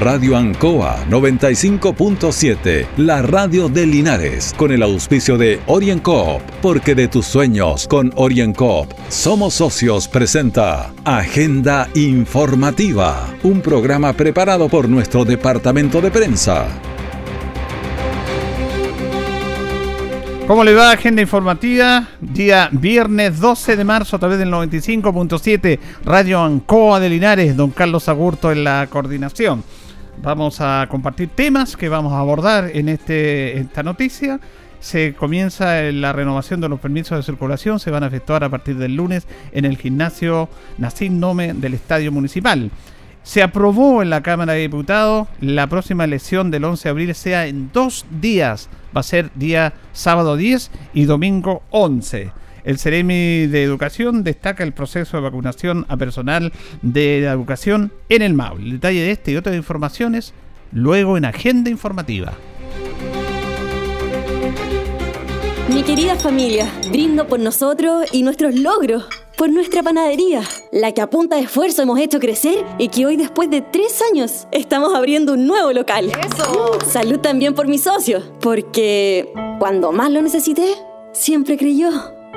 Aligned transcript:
Radio 0.00 0.34
Ancoa 0.34 1.04
95.7, 1.10 2.86
la 2.96 3.20
radio 3.20 3.68
de 3.68 3.84
Linares, 3.84 4.54
con 4.56 4.72
el 4.72 4.82
auspicio 4.82 5.36
de 5.36 5.60
OrienCoop, 5.66 6.40
porque 6.62 6.94
de 6.94 7.06
tus 7.06 7.26
sueños 7.26 7.86
con 7.86 8.10
OrienCoop 8.16 8.94
somos 9.10 9.52
socios 9.52 10.08
presenta 10.08 10.90
Agenda 11.04 11.86
Informativa, 11.94 13.28
un 13.42 13.60
programa 13.60 14.14
preparado 14.14 14.70
por 14.70 14.88
nuestro 14.88 15.26
departamento 15.26 16.00
de 16.00 16.10
prensa. 16.10 16.66
¿Cómo 20.46 20.64
le 20.64 20.72
va? 20.72 20.92
Agenda 20.92 21.20
informativa, 21.20 22.08
día 22.20 22.70
viernes 22.72 23.38
12 23.38 23.76
de 23.76 23.84
marzo 23.84 24.16
a 24.16 24.18
través 24.18 24.38
del 24.38 24.50
95.7 24.50 25.78
Radio 26.06 26.42
Ancoa 26.42 26.98
de 26.98 27.10
Linares, 27.10 27.54
don 27.54 27.70
Carlos 27.70 28.08
Agurto 28.08 28.50
en 28.50 28.64
la 28.64 28.86
coordinación. 28.88 29.62
Vamos 30.22 30.60
a 30.60 30.86
compartir 30.90 31.30
temas 31.30 31.78
que 31.78 31.88
vamos 31.88 32.12
a 32.12 32.18
abordar 32.18 32.70
en 32.74 32.90
este, 32.90 33.58
esta 33.58 33.82
noticia. 33.82 34.38
Se 34.78 35.14
comienza 35.14 35.80
la 35.92 36.12
renovación 36.12 36.60
de 36.60 36.68
los 36.68 36.78
permisos 36.78 37.16
de 37.16 37.22
circulación, 37.22 37.80
se 37.80 37.90
van 37.90 38.02
a 38.02 38.08
efectuar 38.08 38.44
a 38.44 38.50
partir 38.50 38.76
del 38.76 38.96
lunes 38.96 39.26
en 39.52 39.64
el 39.64 39.78
gimnasio 39.78 40.50
Nacín 40.76 41.20
Nome 41.20 41.54
del 41.54 41.72
Estadio 41.72 42.12
Municipal. 42.12 42.70
Se 43.22 43.42
aprobó 43.42 44.02
en 44.02 44.10
la 44.10 44.22
Cámara 44.22 44.52
de 44.52 44.60
Diputados 44.60 45.28
la 45.40 45.66
próxima 45.66 46.04
elección 46.04 46.50
del 46.50 46.64
11 46.64 46.82
de 46.82 46.90
abril 46.90 47.14
sea 47.14 47.46
en 47.46 47.70
dos 47.72 48.04
días. 48.20 48.68
Va 48.94 49.00
a 49.00 49.04
ser 49.04 49.30
día 49.34 49.72
sábado 49.92 50.36
10 50.36 50.70
y 50.92 51.04
domingo 51.04 51.62
11. 51.70 52.32
El 52.64 52.78
Ceremi 52.78 53.46
de 53.46 53.62
Educación 53.62 54.24
destaca 54.24 54.64
el 54.64 54.72
proceso 54.72 55.16
de 55.16 55.22
vacunación 55.22 55.86
a 55.88 55.96
personal 55.96 56.52
de 56.82 57.20
la 57.22 57.32
educación 57.32 57.92
en 58.08 58.22
el 58.22 58.34
Maule. 58.34 58.64
El 58.64 58.72
detalle 58.72 59.00
de 59.00 59.10
este 59.10 59.32
y 59.32 59.36
otras 59.36 59.56
informaciones 59.56 60.32
luego 60.72 61.16
en 61.16 61.24
Agenda 61.24 61.70
Informativa. 61.70 62.32
Mi 65.68 65.84
querida 65.84 66.16
familia, 66.16 66.68
brindo 66.90 67.28
por 67.28 67.38
nosotros 67.38 68.06
y 68.12 68.22
nuestros 68.22 68.56
logros 68.56 69.06
por 69.40 69.48
nuestra 69.48 69.82
panadería, 69.82 70.42
la 70.70 70.92
que 70.92 71.00
a 71.00 71.08
punta 71.08 71.36
de 71.36 71.42
esfuerzo 71.42 71.80
hemos 71.80 71.98
hecho 71.98 72.20
crecer 72.20 72.62
y 72.76 72.88
que 72.88 73.06
hoy 73.06 73.16
después 73.16 73.48
de 73.48 73.62
tres 73.62 74.02
años 74.12 74.46
estamos 74.52 74.94
abriendo 74.94 75.32
un 75.32 75.46
nuevo 75.46 75.72
local. 75.72 76.10
¡Eso! 76.10 76.78
Salud 76.86 77.20
también 77.20 77.54
por 77.54 77.66
mi 77.66 77.78
socio, 77.78 78.20
porque 78.40 79.32
cuando 79.58 79.92
más 79.92 80.10
lo 80.10 80.20
necesité, 80.20 80.74
siempre 81.12 81.56
creyó. 81.56 82.19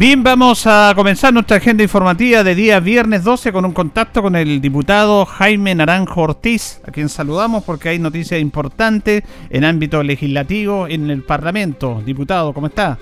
Bien, 0.00 0.22
vamos 0.22 0.66
a 0.66 0.94
comenzar 0.96 1.30
nuestra 1.30 1.58
agenda 1.58 1.82
informativa 1.82 2.42
de 2.42 2.54
día 2.54 2.80
viernes 2.80 3.22
12 3.22 3.52
con 3.52 3.66
un 3.66 3.72
contacto 3.72 4.22
con 4.22 4.34
el 4.34 4.62
diputado 4.62 5.26
Jaime 5.26 5.74
Naranjo 5.74 6.22
Ortiz, 6.22 6.80
a 6.86 6.90
quien 6.90 7.10
saludamos 7.10 7.64
porque 7.64 7.90
hay 7.90 7.98
noticias 7.98 8.40
importantes 8.40 9.22
en 9.50 9.62
ámbito 9.62 10.02
legislativo 10.02 10.88
en 10.88 11.10
el 11.10 11.22
Parlamento. 11.22 12.00
Diputado, 12.02 12.54
¿cómo 12.54 12.68
está? 12.68 12.96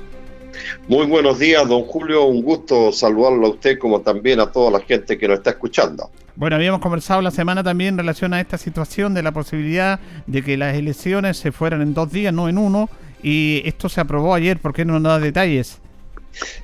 Muy 0.88 1.06
buenos 1.06 1.38
días, 1.38 1.68
don 1.68 1.84
Julio. 1.84 2.24
Un 2.24 2.42
gusto 2.42 2.90
saludarlo 2.90 3.46
a 3.46 3.50
usted 3.50 3.78
como 3.78 4.00
también 4.00 4.40
a 4.40 4.50
toda 4.50 4.72
la 4.72 4.80
gente 4.80 5.16
que 5.16 5.28
nos 5.28 5.38
está 5.38 5.50
escuchando. 5.50 6.10
Bueno, 6.34 6.56
habíamos 6.56 6.80
conversado 6.80 7.22
la 7.22 7.30
semana 7.30 7.62
también 7.62 7.94
en 7.94 7.98
relación 7.98 8.34
a 8.34 8.40
esta 8.40 8.58
situación 8.58 9.14
de 9.14 9.22
la 9.22 9.30
posibilidad 9.30 10.00
de 10.26 10.42
que 10.42 10.56
las 10.56 10.74
elecciones 10.74 11.36
se 11.36 11.52
fueran 11.52 11.80
en 11.80 11.94
dos 11.94 12.10
días, 12.10 12.34
no 12.34 12.48
en 12.48 12.58
uno, 12.58 12.88
y 13.22 13.62
esto 13.64 13.88
se 13.88 14.00
aprobó 14.00 14.34
ayer. 14.34 14.58
¿Por 14.58 14.74
qué 14.74 14.84
no 14.84 14.94
nos 14.94 15.12
da 15.12 15.20
detalles? 15.20 15.80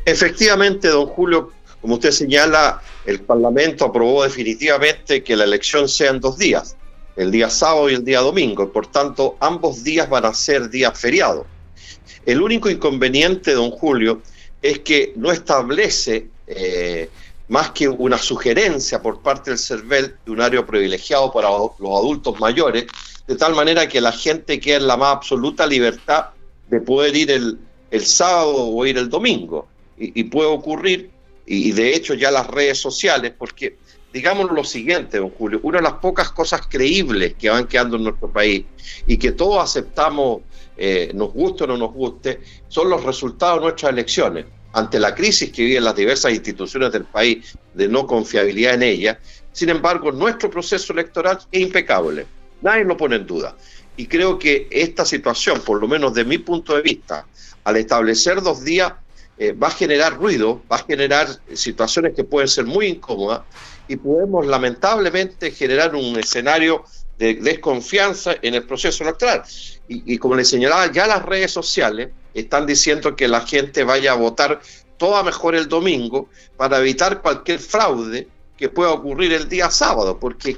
Efectivamente, 0.05 0.89
don 0.89 1.07
Julio, 1.07 1.53
como 1.81 1.95
usted 1.95 2.11
señala, 2.11 2.83
el 3.05 3.21
Parlamento 3.21 3.85
aprobó 3.85 4.23
definitivamente 4.25 5.23
que 5.23 5.37
la 5.37 5.45
elección 5.45 5.89
sea 5.89 6.11
en 6.11 6.21
dos 6.21 6.39
días, 6.39 6.77
el 7.17 7.31
día 7.31 7.51
sábado 7.51 7.91
y 7.91 7.95
el 7.95 8.05
día 8.05 8.21
domingo. 8.21 8.73
Por 8.73 8.87
tanto, 8.87 9.37
ambos 9.41 9.85
días 9.85 10.09
van 10.09 10.25
a 10.25 10.35
ser 10.35 10.71
días 10.71 10.99
feriados. 10.99 11.47
El 12.25 12.41
único 12.41 12.71
inconveniente, 12.71 13.53
don 13.53 13.71
Julio, 13.71 14.23
es 14.63 14.79
que 14.79 15.13
no 15.17 15.31
establece 15.31 16.29
eh, 16.47 17.11
más 17.49 17.71
que 17.73 17.89
una 17.89 18.17
sugerencia 18.17 19.03
por 19.03 19.21
parte 19.21 19.51
del 19.51 19.59
CERVEL 19.59 20.17
de 20.25 20.33
un 20.33 20.41
área 20.41 20.65
privilegiado 20.65 21.31
para 21.33 21.51
los 21.51 21.71
adultos 21.79 22.41
mayores, 22.41 22.87
de 23.27 23.37
tal 23.37 23.55
manera 23.55 23.87
que 23.89 24.01
la 24.01 24.13
gente 24.13 24.59
quede 24.59 24.77
en 24.77 24.87
la 24.87 24.97
más 24.97 25.17
absoluta 25.17 25.67
libertad 25.67 26.31
de 26.69 26.81
poder 26.81 27.15
ir 27.15 27.31
el, 27.31 27.59
sábado 28.05 28.69
o 28.69 28.87
ir 28.87 28.99
el 28.99 29.09
domingo. 29.09 29.69
Y, 29.97 30.25
puede 30.25 30.49
ocurrir, 30.49 31.11
y, 31.47 31.71
de 31.71 31.95
hecho 31.95 32.15
ya 32.15 32.31
las 32.33 32.49
redes 32.49 32.79
sociales, 32.79 33.33
porque 33.39 33.77
digamos 34.13 34.51
lo 34.51 34.65
siguiente, 34.65 35.19
don 35.19 35.31
Julio, 35.31 35.61
una 35.63 35.79
de 35.79 35.85
las 35.85 35.95
pocas 35.95 36.31
cosas 36.31 36.63
creíbles 36.69 37.35
que 37.35 37.49
van 37.49 37.69
quedando 37.69 37.97
en 37.97 38.05
nuestro 38.05 38.29
país 38.29 38.65
y 39.07 39.17
que 39.17 39.33
todos 39.33 39.63
aceptamos 39.63 40.43
eh, 40.77 41.13
nos 41.15 41.33
guste 41.33 41.65
o 41.65 41.67
no 41.69 41.77
nos 41.77 41.93
guste, 41.93 42.41
son 42.67 42.91
los 42.91 43.05
resultados 43.05 43.59
de 43.59 43.63
nuestras 43.63 43.93
elecciones. 43.93 44.47
Ante 44.73 44.99
la 44.99 45.15
crisis 45.15 45.53
que 45.53 45.63
viven 45.63 45.85
las 45.85 45.95
diversas 45.95 46.33
instituciones 46.33 46.91
del 46.91 47.05
país 47.05 47.57
de 47.75 47.87
no 47.87 48.09
confiabilidad 48.09 48.75
en 48.75 48.83
ellas, 48.83 49.19
sin 49.53 49.69
embargo, 49.69 50.11
nuestro 50.11 50.51
proceso 50.51 50.93
electoral 50.93 51.39
es 51.53 51.61
impecable. 51.61 52.27
Nadie 52.61 52.85
lo 52.85 52.97
pone 52.97 53.17
en 53.17 53.27
duda. 53.27 53.57
Y 53.97 54.07
creo 54.07 54.37
que 54.37 54.67
esta 54.71 55.05
situación, 55.05 55.61
por 55.61 55.81
lo 55.81 55.87
menos 55.87 56.13
de 56.13 56.25
mi 56.25 56.39
punto 56.39 56.75
de 56.75 56.83
vista, 56.83 57.25
al 57.65 57.77
establecer 57.77 58.43
dos 58.43 58.63
días, 58.63 58.93
eh, 59.37 59.53
va 59.53 59.67
a 59.67 59.71
generar 59.73 60.17
ruido, 60.17 60.63
va 60.71 60.77
a 60.77 60.85
generar 60.85 61.27
situaciones 61.55 62.15
que 62.15 62.23
pueden 62.23 62.47
ser 62.47 62.67
muy 62.67 62.87
incómodas 62.87 63.41
y 63.89 63.97
podemos 63.97 64.47
lamentablemente 64.47 65.51
generar 65.51 65.97
un 65.97 66.17
escenario 66.19 66.85
de 67.19 67.35
desconfianza 67.35 68.35
en 68.43 68.55
el 68.55 68.65
proceso 68.65 69.03
electoral. 69.03 69.43
Y, 69.89 70.17
como 70.19 70.37
le 70.37 70.45
señalaba, 70.45 70.91
ya 70.91 71.07
las 71.07 71.23
redes 71.23 71.51
sociales 71.51 72.11
están 72.33 72.67
diciendo 72.67 73.15
que 73.15 73.29
la 73.29 73.43
gente 73.43 73.85
vaya 73.85 74.13
a 74.13 74.15
votar 74.15 74.61
toda 74.97 75.23
mejor 75.23 75.55
el 75.55 75.69
domingo 75.69 76.29
para 76.57 76.79
evitar 76.79 77.21
cualquier 77.21 77.59
fraude 77.59 78.29
que 78.57 78.69
pueda 78.69 78.93
ocurrir 78.93 79.33
el 79.33 79.49
día 79.49 79.71
sábado, 79.71 80.19
porque 80.19 80.57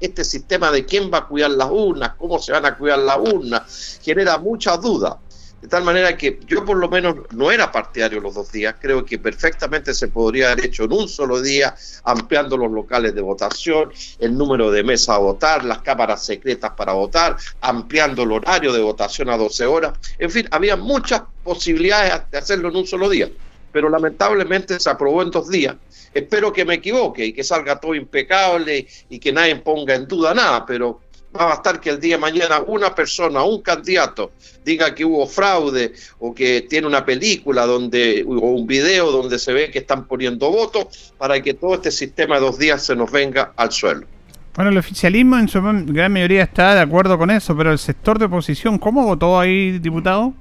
este 0.00 0.24
sistema 0.24 0.70
de 0.70 0.84
quién 0.84 1.10
va 1.12 1.18
a 1.18 1.26
cuidar 1.26 1.50
las 1.50 1.70
urnas, 1.70 2.12
cómo 2.18 2.38
se 2.38 2.52
van 2.52 2.66
a 2.66 2.76
cuidar 2.76 3.00
las 3.00 3.18
urnas, 3.18 4.00
genera 4.02 4.38
muchas 4.38 4.80
dudas. 4.80 5.16
De 5.60 5.66
tal 5.66 5.82
manera 5.82 6.16
que 6.16 6.38
yo 6.46 6.64
por 6.64 6.76
lo 6.76 6.88
menos 6.88 7.16
no 7.32 7.50
era 7.50 7.72
partidario 7.72 8.20
los 8.20 8.34
dos 8.34 8.52
días, 8.52 8.76
creo 8.80 9.04
que 9.04 9.18
perfectamente 9.18 9.92
se 9.92 10.06
podría 10.06 10.52
haber 10.52 10.66
hecho 10.66 10.84
en 10.84 10.92
un 10.92 11.08
solo 11.08 11.42
día, 11.42 11.74
ampliando 12.04 12.56
los 12.56 12.70
locales 12.70 13.12
de 13.12 13.20
votación, 13.20 13.90
el 14.20 14.38
número 14.38 14.70
de 14.70 14.84
mesas 14.84 15.16
a 15.16 15.18
votar, 15.18 15.64
las 15.64 15.78
cámaras 15.78 16.24
secretas 16.24 16.70
para 16.76 16.92
votar, 16.92 17.36
ampliando 17.60 18.22
el 18.22 18.30
horario 18.30 18.72
de 18.72 18.80
votación 18.80 19.30
a 19.30 19.36
12 19.36 19.66
horas. 19.66 19.94
En 20.18 20.30
fin, 20.30 20.46
había 20.52 20.76
muchas 20.76 21.22
posibilidades 21.42 22.30
de 22.30 22.38
hacerlo 22.38 22.68
en 22.68 22.76
un 22.76 22.86
solo 22.86 23.08
día, 23.08 23.28
pero 23.72 23.88
lamentablemente 23.88 24.78
se 24.78 24.90
aprobó 24.90 25.22
en 25.22 25.32
dos 25.32 25.48
días. 25.48 25.74
Espero 26.14 26.52
que 26.52 26.64
me 26.64 26.74
equivoque 26.74 27.26
y 27.26 27.32
que 27.32 27.42
salga 27.42 27.80
todo 27.80 27.94
impecable 27.94 28.86
y 29.10 29.18
que 29.18 29.32
nadie 29.32 29.56
ponga 29.56 29.94
en 29.94 30.06
duda 30.06 30.34
nada, 30.34 30.64
pero 30.64 31.00
va 31.38 31.44
a 31.44 31.48
bastar 31.48 31.80
que 31.80 31.90
el 31.90 32.00
día 32.00 32.16
de 32.16 32.20
mañana 32.20 32.60
una 32.66 32.94
persona, 32.94 33.42
un 33.42 33.62
candidato, 33.62 34.32
diga 34.64 34.94
que 34.94 35.04
hubo 35.04 35.26
fraude 35.26 35.92
o 36.18 36.34
que 36.34 36.66
tiene 36.68 36.86
una 36.86 37.04
película 37.04 37.64
donde 37.66 38.24
o 38.26 38.32
un 38.32 38.66
video 38.66 39.10
donde 39.10 39.38
se 39.38 39.52
ve 39.52 39.70
que 39.70 39.78
están 39.78 40.06
poniendo 40.06 40.50
votos 40.50 41.14
para 41.16 41.40
que 41.40 41.54
todo 41.54 41.74
este 41.74 41.90
sistema 41.90 42.36
de 42.36 42.40
dos 42.42 42.58
días 42.58 42.84
se 42.84 42.96
nos 42.96 43.10
venga 43.10 43.52
al 43.56 43.72
suelo. 43.72 44.06
Bueno, 44.54 44.70
el 44.72 44.78
oficialismo 44.78 45.38
en 45.38 45.48
su 45.48 45.62
gran 45.62 46.12
mayoría 46.12 46.42
está 46.42 46.74
de 46.74 46.80
acuerdo 46.80 47.16
con 47.16 47.30
eso, 47.30 47.56
pero 47.56 47.70
el 47.70 47.78
sector 47.78 48.18
de 48.18 48.24
oposición, 48.24 48.78
¿cómo 48.78 49.04
votó 49.04 49.38
ahí, 49.38 49.78
diputado? 49.78 50.34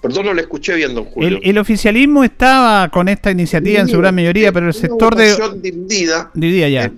Perdón, 0.00 0.26
no 0.26 0.34
le 0.34 0.42
escuché 0.42 0.76
bien, 0.76 0.94
don 0.94 1.06
Julio. 1.06 1.40
El, 1.42 1.58
oficialismo 1.58 2.22
estaba 2.22 2.88
con 2.88 3.08
esta 3.08 3.32
iniciativa 3.32 3.80
en 3.80 3.88
su 3.88 3.98
gran 3.98 4.14
mayoría, 4.14 4.52
pero 4.52 4.68
el 4.68 4.74
sector 4.74 5.16
de... 5.16 5.36
Dividida, 5.60 6.30
dividida 6.34 6.68
ya 6.68 6.92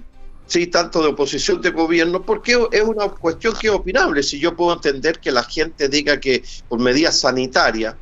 sí, 0.47 0.67
tanto 0.67 1.03
de 1.03 1.09
oposición 1.09 1.61
de 1.61 1.71
gobierno, 1.71 2.23
porque 2.23 2.59
es 2.71 2.83
una 2.83 3.09
cuestión 3.09 3.55
que 3.55 3.69
es 3.69 3.73
opinable. 3.73 4.23
Si 4.23 4.39
yo 4.39 4.57
puedo 4.57 4.73
entender 4.75 5.19
que 5.19 5.33
la 5.33 5.43
gente 5.43 5.89
diga 5.89 6.21
que 6.21 6.45
por 6.69 6.79
medidas 6.79 7.21
sanitarias 7.21 7.95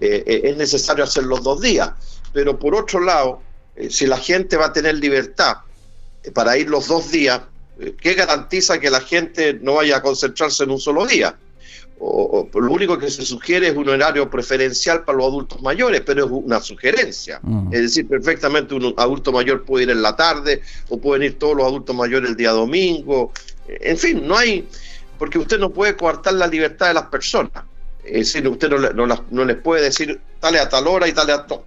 eh, 0.00 0.24
eh, 0.26 0.40
es 0.44 0.56
necesario 0.56 1.04
hacer 1.04 1.24
los 1.24 1.42
dos 1.42 1.60
días, 1.60 1.90
pero 2.32 2.58
por 2.58 2.74
otro 2.74 3.00
lado, 3.00 3.42
eh, 3.76 3.90
si 3.90 4.06
la 4.06 4.18
gente 4.18 4.56
va 4.56 4.66
a 4.66 4.72
tener 4.72 4.96
libertad 4.96 5.58
para 6.32 6.56
ir 6.56 6.68
los 6.68 6.88
dos 6.88 7.10
días, 7.10 7.40
¿qué 8.00 8.14
garantiza 8.14 8.78
que 8.78 8.90
la 8.90 9.00
gente 9.00 9.54
no 9.54 9.74
vaya 9.74 9.98
a 9.98 10.02
concentrarse 10.02 10.64
en 10.64 10.70
un 10.70 10.80
solo 10.80 11.06
día? 11.06 11.36
O, 12.06 12.48
lo 12.52 12.72
único 12.72 12.98
que 12.98 13.10
se 13.10 13.24
sugiere 13.24 13.68
es 13.68 13.76
un 13.76 13.88
horario 13.88 14.28
preferencial 14.28 15.04
para 15.04 15.18
los 15.18 15.26
adultos 15.26 15.62
mayores, 15.62 16.02
pero 16.02 16.26
es 16.26 16.30
una 16.30 16.60
sugerencia. 16.60 17.40
Mm. 17.42 17.72
Es 17.72 17.80
decir, 17.80 18.06
perfectamente 18.06 18.74
un 18.74 18.94
adulto 18.98 19.32
mayor 19.32 19.64
puede 19.64 19.84
ir 19.84 19.90
en 19.90 20.02
la 20.02 20.14
tarde 20.14 20.60
o 20.90 20.98
pueden 20.98 21.22
ir 21.22 21.38
todos 21.38 21.56
los 21.56 21.66
adultos 21.66 21.96
mayores 21.96 22.28
el 22.28 22.36
día 22.36 22.50
domingo. 22.50 23.32
En 23.66 23.96
fin, 23.96 24.26
no 24.26 24.36
hay, 24.36 24.68
porque 25.18 25.38
usted 25.38 25.58
no 25.58 25.70
puede 25.70 25.96
coartar 25.96 26.34
la 26.34 26.46
libertad 26.46 26.88
de 26.88 26.94
las 26.94 27.06
personas. 27.06 27.64
Es 28.04 28.32
decir, 28.32 28.46
usted 28.46 28.68
no, 28.68 29.44
les 29.44 29.56
puede 29.56 29.84
decir 29.84 30.20
tal 30.40 30.56
a 30.56 30.68
tal 30.68 30.86
hora 30.86 31.08
y 31.08 31.12
tal 31.12 31.30
a 31.30 31.46
todo. 31.46 31.64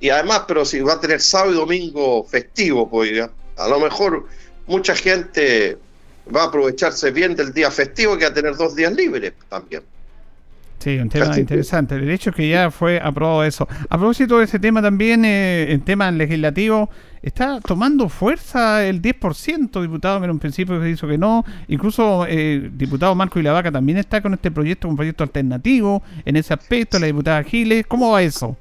Y 0.00 0.08
además, 0.08 0.42
pero 0.48 0.64
si 0.64 0.80
va 0.80 0.94
a 0.94 1.00
tener 1.00 1.20
sábado 1.20 1.52
y 1.52 1.56
domingo 1.56 2.24
festivo, 2.24 2.90
pues 2.90 3.12
a 3.56 3.68
lo 3.68 3.78
mejor 3.78 4.26
mucha 4.66 4.96
gente 4.96 5.78
va 6.34 6.42
a 6.42 6.46
aprovecharse 6.46 7.10
bien 7.10 7.34
del 7.34 7.52
día 7.52 7.70
festivo 7.70 8.16
que 8.16 8.24
va 8.24 8.30
a 8.30 8.34
tener 8.34 8.56
dos 8.56 8.74
días 8.74 8.92
libres 8.92 9.32
también. 9.48 9.82
Sí, 10.78 10.98
un 10.98 11.08
tema 11.08 11.36
interesante. 11.38 11.96
El 11.96 12.10
hecho 12.10 12.30
es 12.30 12.36
que 12.36 12.48
ya 12.48 12.70
fue 12.70 13.00
aprobado 13.00 13.42
eso. 13.44 13.66
A 13.88 13.98
propósito 13.98 14.38
de 14.38 14.44
ese 14.44 14.58
tema 14.58 14.82
también, 14.82 15.24
eh, 15.24 15.72
en 15.72 15.80
tema 15.80 16.10
legislativo, 16.10 16.90
está 17.22 17.60
tomando 17.60 18.08
fuerza 18.08 18.86
el 18.86 19.02
10%, 19.02 19.82
diputado, 19.82 20.20
que 20.20 20.26
en 20.26 20.30
un 20.30 20.38
principio 20.38 20.80
se 20.80 20.90
hizo 20.90 21.08
que 21.08 21.18
no. 21.18 21.44
Incluso 21.68 22.26
eh, 22.28 22.70
diputado 22.72 23.14
Marco 23.14 23.40
y 23.40 23.42
la 23.42 23.52
Vaca 23.52 23.72
también 23.72 23.98
está 23.98 24.20
con 24.20 24.34
este 24.34 24.50
proyecto, 24.50 24.86
un 24.86 24.96
proyecto 24.96 25.24
alternativo 25.24 26.02
en 26.24 26.36
ese 26.36 26.54
aspecto, 26.54 26.98
la 26.98 27.06
diputada 27.06 27.42
Giles. 27.42 27.86
¿Cómo 27.86 28.12
va 28.12 28.22
eso? 28.22 28.56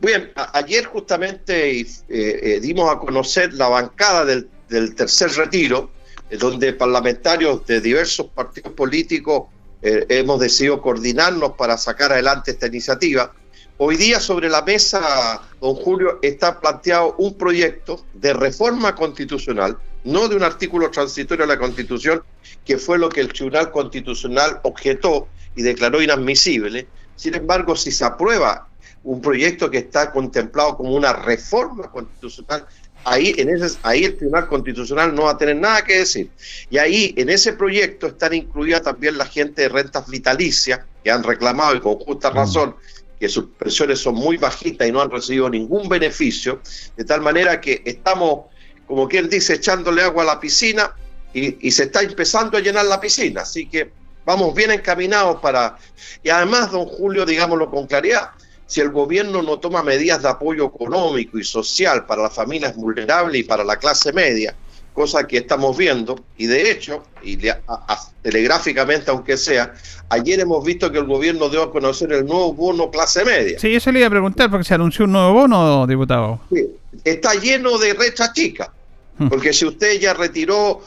Bien, 0.00 0.30
ayer 0.52 0.84
justamente 0.84 1.80
eh, 1.80 1.86
eh, 2.08 2.60
dimos 2.60 2.90
a 2.90 2.98
conocer 2.98 3.52
la 3.54 3.68
bancada 3.68 4.24
del, 4.24 4.48
del 4.68 4.94
tercer 4.94 5.30
retiro, 5.32 5.90
donde 6.30 6.72
parlamentarios 6.72 7.64
de 7.66 7.80
diversos 7.80 8.26
partidos 8.26 8.72
políticos 8.72 9.44
eh, 9.80 10.06
hemos 10.08 10.40
decidido 10.40 10.82
coordinarnos 10.82 11.52
para 11.52 11.78
sacar 11.78 12.12
adelante 12.12 12.50
esta 12.50 12.66
iniciativa. 12.66 13.32
Hoy 13.78 13.96
día 13.96 14.18
sobre 14.18 14.48
la 14.48 14.62
mesa, 14.62 15.40
don 15.60 15.76
Julio, 15.76 16.18
está 16.20 16.60
planteado 16.60 17.14
un 17.18 17.38
proyecto 17.38 18.04
de 18.12 18.32
reforma 18.32 18.94
constitucional, 18.96 19.78
no 20.02 20.28
de 20.28 20.34
un 20.34 20.42
artículo 20.42 20.90
transitorio 20.90 21.46
de 21.46 21.54
la 21.54 21.60
Constitución, 21.60 22.22
que 22.64 22.76
fue 22.76 22.98
lo 22.98 23.08
que 23.08 23.20
el 23.20 23.32
Tribunal 23.32 23.70
Constitucional 23.70 24.58
objetó 24.64 25.28
y 25.54 25.62
declaró 25.62 26.02
inadmisible. 26.02 26.88
Sin 27.14 27.36
embargo, 27.36 27.76
si 27.76 27.92
se 27.92 28.04
aprueba 28.04 28.68
un 29.04 29.20
proyecto 29.20 29.70
que 29.70 29.78
está 29.78 30.10
contemplado 30.10 30.76
como 30.76 30.94
una 30.94 31.12
reforma 31.12 31.90
constitucional, 31.90 32.66
ahí, 33.10 33.34
en 33.36 33.48
ese, 33.48 33.78
ahí 33.82 34.04
el 34.04 34.16
Tribunal 34.16 34.48
Constitucional 34.48 35.14
no 35.14 35.24
va 35.24 35.32
a 35.32 35.38
tener 35.38 35.56
nada 35.56 35.82
que 35.82 35.98
decir. 35.98 36.30
Y 36.70 36.78
ahí, 36.78 37.14
en 37.16 37.28
ese 37.28 37.52
proyecto, 37.52 38.08
están 38.08 38.34
incluidas 38.34 38.82
también 38.82 39.18
la 39.18 39.26
gente 39.26 39.62
de 39.62 39.68
rentas 39.68 40.08
vitalicias, 40.08 40.80
que 41.02 41.10
han 41.10 41.22
reclamado 41.22 41.74
y 41.74 41.80
con 41.80 41.96
justa 41.96 42.30
razón 42.30 42.76
que 43.18 43.28
sus 43.28 43.46
pensiones 43.58 43.98
son 43.98 44.14
muy 44.14 44.36
bajitas 44.36 44.86
y 44.86 44.92
no 44.92 45.00
han 45.00 45.10
recibido 45.10 45.50
ningún 45.50 45.88
beneficio, 45.88 46.60
de 46.96 47.04
tal 47.04 47.20
manera 47.20 47.60
que 47.60 47.82
estamos, 47.84 48.46
como 48.86 49.08
quien 49.08 49.28
dice, 49.28 49.54
echándole 49.54 50.02
agua 50.02 50.22
a 50.22 50.26
la 50.26 50.40
piscina 50.40 50.94
y, 51.34 51.66
y 51.66 51.70
se 51.72 51.84
está 51.84 52.02
empezando 52.02 52.56
a 52.56 52.60
llenar 52.60 52.86
la 52.86 53.00
piscina. 53.00 53.42
Así 53.42 53.66
que 53.66 53.90
vamos 54.24 54.54
bien 54.54 54.70
encaminados 54.70 55.40
para... 55.40 55.78
Y 56.22 56.28
además, 56.28 56.70
don 56.70 56.86
Julio, 56.86 57.26
digámoslo 57.26 57.70
con 57.70 57.86
claridad, 57.86 58.30
si 58.68 58.82
el 58.82 58.90
gobierno 58.90 59.42
no 59.42 59.58
toma 59.58 59.82
medidas 59.82 60.22
de 60.22 60.28
apoyo 60.28 60.66
económico 60.66 61.38
y 61.38 61.44
social 61.44 62.04
para 62.04 62.24
las 62.24 62.34
familias 62.34 62.76
vulnerables 62.76 63.40
y 63.40 63.44
para 63.44 63.64
la 63.64 63.78
clase 63.78 64.12
media, 64.12 64.54
cosa 64.92 65.26
que 65.26 65.38
estamos 65.38 65.74
viendo, 65.76 66.22
y 66.36 66.46
de 66.46 66.70
hecho, 66.70 67.02
y 67.22 67.38
telegráficamente 68.20 69.10
aunque 69.10 69.38
sea, 69.38 69.72
ayer 70.10 70.40
hemos 70.40 70.62
visto 70.62 70.92
que 70.92 70.98
el 70.98 71.06
gobierno 71.06 71.48
dio 71.48 71.62
a 71.62 71.72
conocer 71.72 72.12
el 72.12 72.26
nuevo 72.26 72.52
bono 72.52 72.90
clase 72.90 73.24
media. 73.24 73.58
Sí, 73.58 73.74
eso 73.74 73.90
le 73.90 74.00
iba 74.00 74.08
a 74.08 74.10
preguntar 74.10 74.50
porque 74.50 74.64
se 74.64 74.74
anunció 74.74 75.06
un 75.06 75.12
nuevo 75.12 75.32
bono, 75.32 75.86
diputado. 75.86 76.40
Sí, 76.52 76.66
está 77.04 77.34
lleno 77.34 77.78
de 77.78 77.94
recha 77.94 78.34
chica, 78.34 78.70
hmm. 79.16 79.28
porque 79.28 79.54
si 79.54 79.64
usted 79.64 79.98
ya 79.98 80.12
retiró 80.12 80.82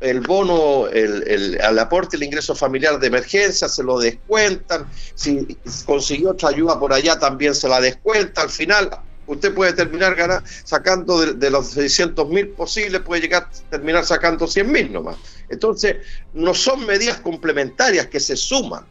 el 0.00 0.20
bono, 0.20 0.88
el, 0.88 1.22
el, 1.60 1.78
aporte, 1.78 2.16
el 2.16 2.24
ingreso 2.24 2.54
familiar 2.54 2.98
de 2.98 3.06
emergencia, 3.06 3.68
se 3.68 3.84
lo 3.84 3.98
descuentan. 3.98 4.86
Si 5.14 5.56
consiguió 5.86 6.30
otra 6.30 6.48
ayuda 6.48 6.78
por 6.78 6.92
allá, 6.92 7.18
también 7.18 7.54
se 7.54 7.68
la 7.68 7.80
descuenta. 7.80 8.42
Al 8.42 8.50
final, 8.50 8.90
usted 9.26 9.54
puede 9.54 9.72
terminar 9.72 10.16
ganar, 10.16 10.42
sacando 10.64 11.20
de, 11.20 11.50
los 11.50 11.68
600 11.68 12.28
mil 12.28 12.48
posibles, 12.48 13.00
puede 13.02 13.22
llegar 13.22 13.44
a 13.44 13.70
terminar 13.70 14.04
sacando 14.04 14.46
100 14.46 14.72
mil 14.72 14.92
nomás. 14.92 15.16
Entonces, 15.48 15.98
no 16.32 16.52
son 16.52 16.84
medidas 16.84 17.18
complementarias 17.18 18.08
que 18.08 18.20
se 18.20 18.36
suman. 18.36 18.84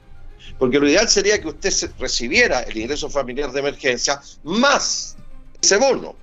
Porque 0.60 0.80
lo 0.80 0.88
ideal 0.88 1.10
sería 1.10 1.42
que 1.42 1.48
usted 1.48 1.74
recibiera 2.00 2.62
el 2.62 2.78
ingreso 2.78 3.10
familiar 3.10 3.52
de 3.52 3.60
emergencia 3.60 4.22
más 4.44 5.18
ese 5.62 5.78
bono. 5.78 6.16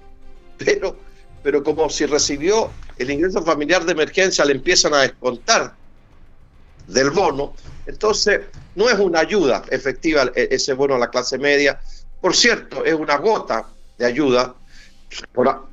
Pero, 0.56 0.96
pero 1.42 1.62
como 1.62 1.90
si 1.90 2.06
recibió 2.06 2.70
el 3.00 3.10
ingreso 3.10 3.42
familiar 3.42 3.84
de 3.84 3.92
emergencia 3.92 4.44
le 4.44 4.52
empiezan 4.52 4.92
a 4.94 5.00
descontar 5.00 5.74
del 6.86 7.10
bono, 7.10 7.54
entonces 7.86 8.40
no 8.74 8.90
es 8.90 8.98
una 8.98 9.20
ayuda 9.20 9.64
efectiva 9.70 10.30
e-, 10.34 10.48
ese 10.50 10.74
bono 10.74 10.96
a 10.96 10.98
la 10.98 11.08
clase 11.08 11.38
media. 11.38 11.80
Por 12.20 12.36
cierto, 12.36 12.84
es 12.84 12.94
una 12.94 13.16
gota 13.16 13.66
de 13.96 14.04
ayuda, 14.04 14.54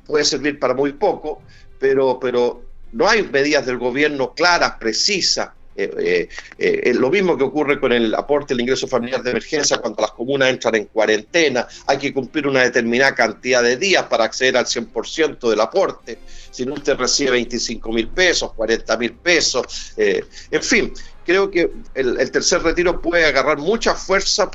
puede 0.06 0.24
servir 0.24 0.58
para 0.58 0.74
muy 0.74 0.92
poco, 0.92 1.42
pero, 1.78 2.18
pero 2.18 2.62
no 2.92 3.08
hay 3.08 3.22
medidas 3.22 3.66
del 3.66 3.78
gobierno 3.78 4.32
claras, 4.34 4.76
precisas, 4.78 5.50
eh, 5.80 6.28
eh, 6.58 6.80
eh, 6.86 6.94
lo 6.94 7.08
mismo 7.08 7.38
que 7.38 7.44
ocurre 7.44 7.78
con 7.78 7.92
el 7.92 8.12
aporte 8.12 8.52
del 8.52 8.62
ingreso 8.62 8.88
familiar 8.88 9.22
de 9.22 9.30
emergencia 9.30 9.78
cuando 9.78 10.02
las 10.02 10.10
comunas 10.10 10.50
entran 10.50 10.74
en 10.74 10.86
cuarentena, 10.86 11.68
hay 11.86 11.98
que 11.98 12.12
cumplir 12.12 12.48
una 12.48 12.64
determinada 12.64 13.14
cantidad 13.14 13.62
de 13.62 13.76
días 13.76 14.02
para 14.04 14.24
acceder 14.24 14.56
al 14.56 14.64
100% 14.64 15.48
del 15.48 15.60
aporte, 15.60 16.18
si 16.50 16.66
no 16.66 16.74
usted 16.74 16.96
recibe 16.96 17.30
25 17.30 17.92
mil 17.92 18.08
pesos, 18.08 18.52
40 18.54 18.96
mil 18.96 19.12
pesos, 19.12 19.92
en 19.96 20.62
fin, 20.62 20.92
creo 21.28 21.50
que 21.50 21.70
el, 21.94 22.30
tercer 22.30 22.62
retiro 22.62 23.02
puede 23.02 23.26
agarrar 23.26 23.58
mucha 23.58 23.94
fuerza 23.94 24.50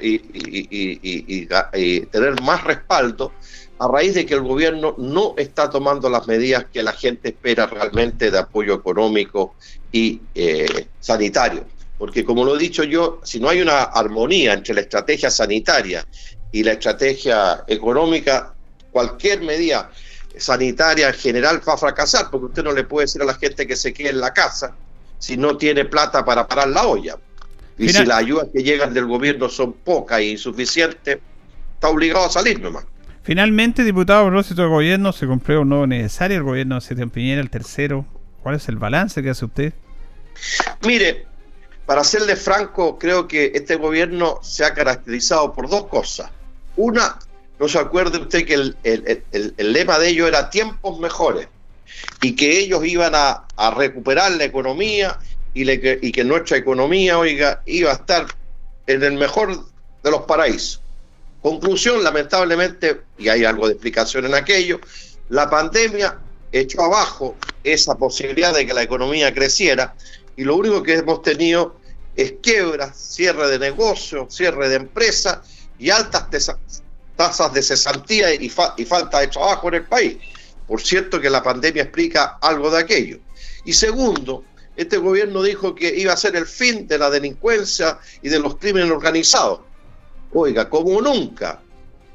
y, 0.00 0.18
tener 2.06 2.40
más 2.40 2.64
respaldo 2.64 3.32
a 3.78 3.88
raíz 3.88 4.14
de 4.14 4.24
que 4.24 4.32
el 4.32 4.40
gobierno 4.40 4.94
no 4.96 5.34
está 5.36 5.68
tomando 5.68 6.08
las 6.08 6.26
medidas 6.26 6.64
que 6.72 6.82
la 6.82 6.92
gente 6.92 7.28
espera 7.28 7.66
realmente 7.66 8.30
de 8.30 8.38
apoyo 8.38 8.72
económico 8.72 9.56
y 9.92 10.22
eh, 10.34 10.86
sanitario. 10.98 11.66
Porque 11.98 12.24
como 12.24 12.42
lo 12.42 12.56
he 12.56 12.58
dicho 12.58 12.84
yo, 12.84 13.20
si 13.22 13.38
no 13.38 13.50
hay 13.50 13.60
una 13.60 13.82
armonía 13.82 14.54
entre 14.54 14.72
la 14.72 14.80
estrategia 14.80 15.30
sanitaria 15.30 16.06
y 16.50 16.62
la 16.62 16.72
estrategia 16.72 17.64
económica, 17.66 18.54
cualquier 18.90 19.42
medida 19.42 19.90
sanitaria 20.38 21.08
en 21.08 21.14
general 21.14 21.60
va 21.68 21.74
a 21.74 21.76
fracasar, 21.76 22.30
porque 22.30 22.46
usted 22.46 22.64
no 22.64 22.72
le 22.72 22.84
puede 22.84 23.04
decir 23.04 23.20
a 23.20 23.26
la 23.26 23.34
gente 23.34 23.66
que 23.66 23.76
se 23.76 23.92
quede 23.92 24.08
en 24.08 24.20
la 24.20 24.32
casa 24.32 24.74
si 25.24 25.38
no 25.38 25.56
tiene 25.56 25.86
plata 25.86 26.22
para 26.22 26.46
parar 26.46 26.68
la 26.68 26.86
olla. 26.86 27.16
Y 27.78 27.88
si 27.88 28.04
las 28.04 28.18
ayudas 28.18 28.48
que 28.52 28.62
llegan 28.62 28.92
del 28.92 29.06
gobierno 29.06 29.48
son 29.48 29.72
pocas 29.72 30.18
e 30.18 30.24
insuficientes, 30.24 31.18
está 31.72 31.88
obligado 31.88 32.26
a 32.26 32.28
salir 32.28 32.60
nomás. 32.60 32.84
Finalmente, 33.22 33.84
diputado, 33.84 34.26
a 34.26 34.28
propósito 34.28 34.60
del 34.60 34.70
gobierno, 34.70 35.12
se 35.12 35.26
cumplió 35.26 35.62
un 35.62 35.70
nuevo 35.70 35.86
necesario, 35.86 36.36
el 36.36 36.42
gobierno 36.42 36.74
de 36.74 36.82
Sebastián 36.82 37.08
Piñera, 37.08 37.40
el 37.40 37.48
tercero. 37.48 38.04
¿Cuál 38.42 38.56
es 38.56 38.68
el 38.68 38.76
balance 38.76 39.22
que 39.22 39.30
hace 39.30 39.46
usted? 39.46 39.72
Mire, 40.82 41.24
para 41.86 42.04
serle 42.04 42.36
franco, 42.36 42.98
creo 42.98 43.26
que 43.26 43.52
este 43.54 43.76
gobierno 43.76 44.40
se 44.42 44.66
ha 44.66 44.74
caracterizado 44.74 45.54
por 45.54 45.70
dos 45.70 45.86
cosas. 45.86 46.30
Una, 46.76 47.18
no 47.58 47.66
se 47.66 47.78
acuerde 47.78 48.18
usted 48.18 48.44
que 48.44 48.54
el, 48.54 49.56
lema 49.56 49.98
de 49.98 50.08
ellos 50.10 50.28
era 50.28 50.50
tiempos 50.50 51.00
mejores 51.00 51.48
y 52.20 52.34
que 52.36 52.58
ellos 52.58 52.84
iban 52.84 53.12
a, 53.14 53.46
recuperar 53.76 54.32
la 54.32 54.44
economía 54.44 55.18
y, 55.52 56.12
que 56.12 56.24
nuestra 56.24 56.56
economía, 56.56 57.18
oiga, 57.18 57.62
iba 57.66 57.90
a 57.90 57.94
estar 57.94 58.26
en 58.86 59.02
el 59.02 59.12
mejor 59.12 59.64
de 60.02 60.10
los 60.10 60.22
paraísos. 60.22 60.80
Conclusión, 61.42 62.02
lamentablemente, 62.02 63.02
y 63.18 63.28
hay 63.28 63.44
algo 63.44 63.66
de 63.66 63.74
explicación 63.74 64.24
en 64.26 64.34
aquello, 64.34 64.80
la 65.28 65.48
pandemia 65.48 66.18
echó 66.52 66.82
abajo 66.82 67.36
esa 67.62 67.96
posibilidad 67.96 68.54
de 68.54 68.66
que 68.66 68.74
la 68.74 68.82
economía 68.82 69.32
creciera 69.34 69.94
y 70.36 70.44
lo 70.44 70.56
único 70.56 70.82
que 70.82 70.94
hemos 70.94 71.22
tenido 71.22 71.76
es 72.16 72.34
quiebras, 72.42 72.96
cierre 72.96 73.48
de 73.48 73.58
negocios, 73.58 74.34
cierre 74.34 74.68
de 74.68 74.76
empresas 74.76 75.38
y 75.78 75.90
altas 75.90 76.26
tasas 77.16 77.52
de 77.52 77.62
cesantía 77.62 78.34
y, 78.34 78.46
y 78.76 78.84
falta 78.84 79.20
de 79.20 79.28
trabajo 79.28 79.68
en 79.68 79.74
el 79.74 79.84
país. 79.84 80.16
Por 80.66 80.80
cierto 80.80 81.20
que 81.20 81.30
la 81.30 81.42
pandemia 81.42 81.82
explica 81.82 82.38
algo 82.40 82.70
de 82.70 82.80
aquello. 82.80 83.18
Y 83.64 83.72
segundo, 83.72 84.44
este 84.76 84.96
gobierno 84.96 85.42
dijo 85.42 85.74
que 85.74 85.94
iba 85.94 86.12
a 86.12 86.16
ser 86.16 86.36
el 86.36 86.46
fin 86.46 86.86
de 86.86 86.98
la 86.98 87.10
delincuencia 87.10 87.98
y 88.22 88.28
de 88.28 88.40
los 88.40 88.56
crímenes 88.56 88.90
organizados. 88.90 89.60
Oiga, 90.32 90.68
como 90.68 91.00
nunca, 91.00 91.60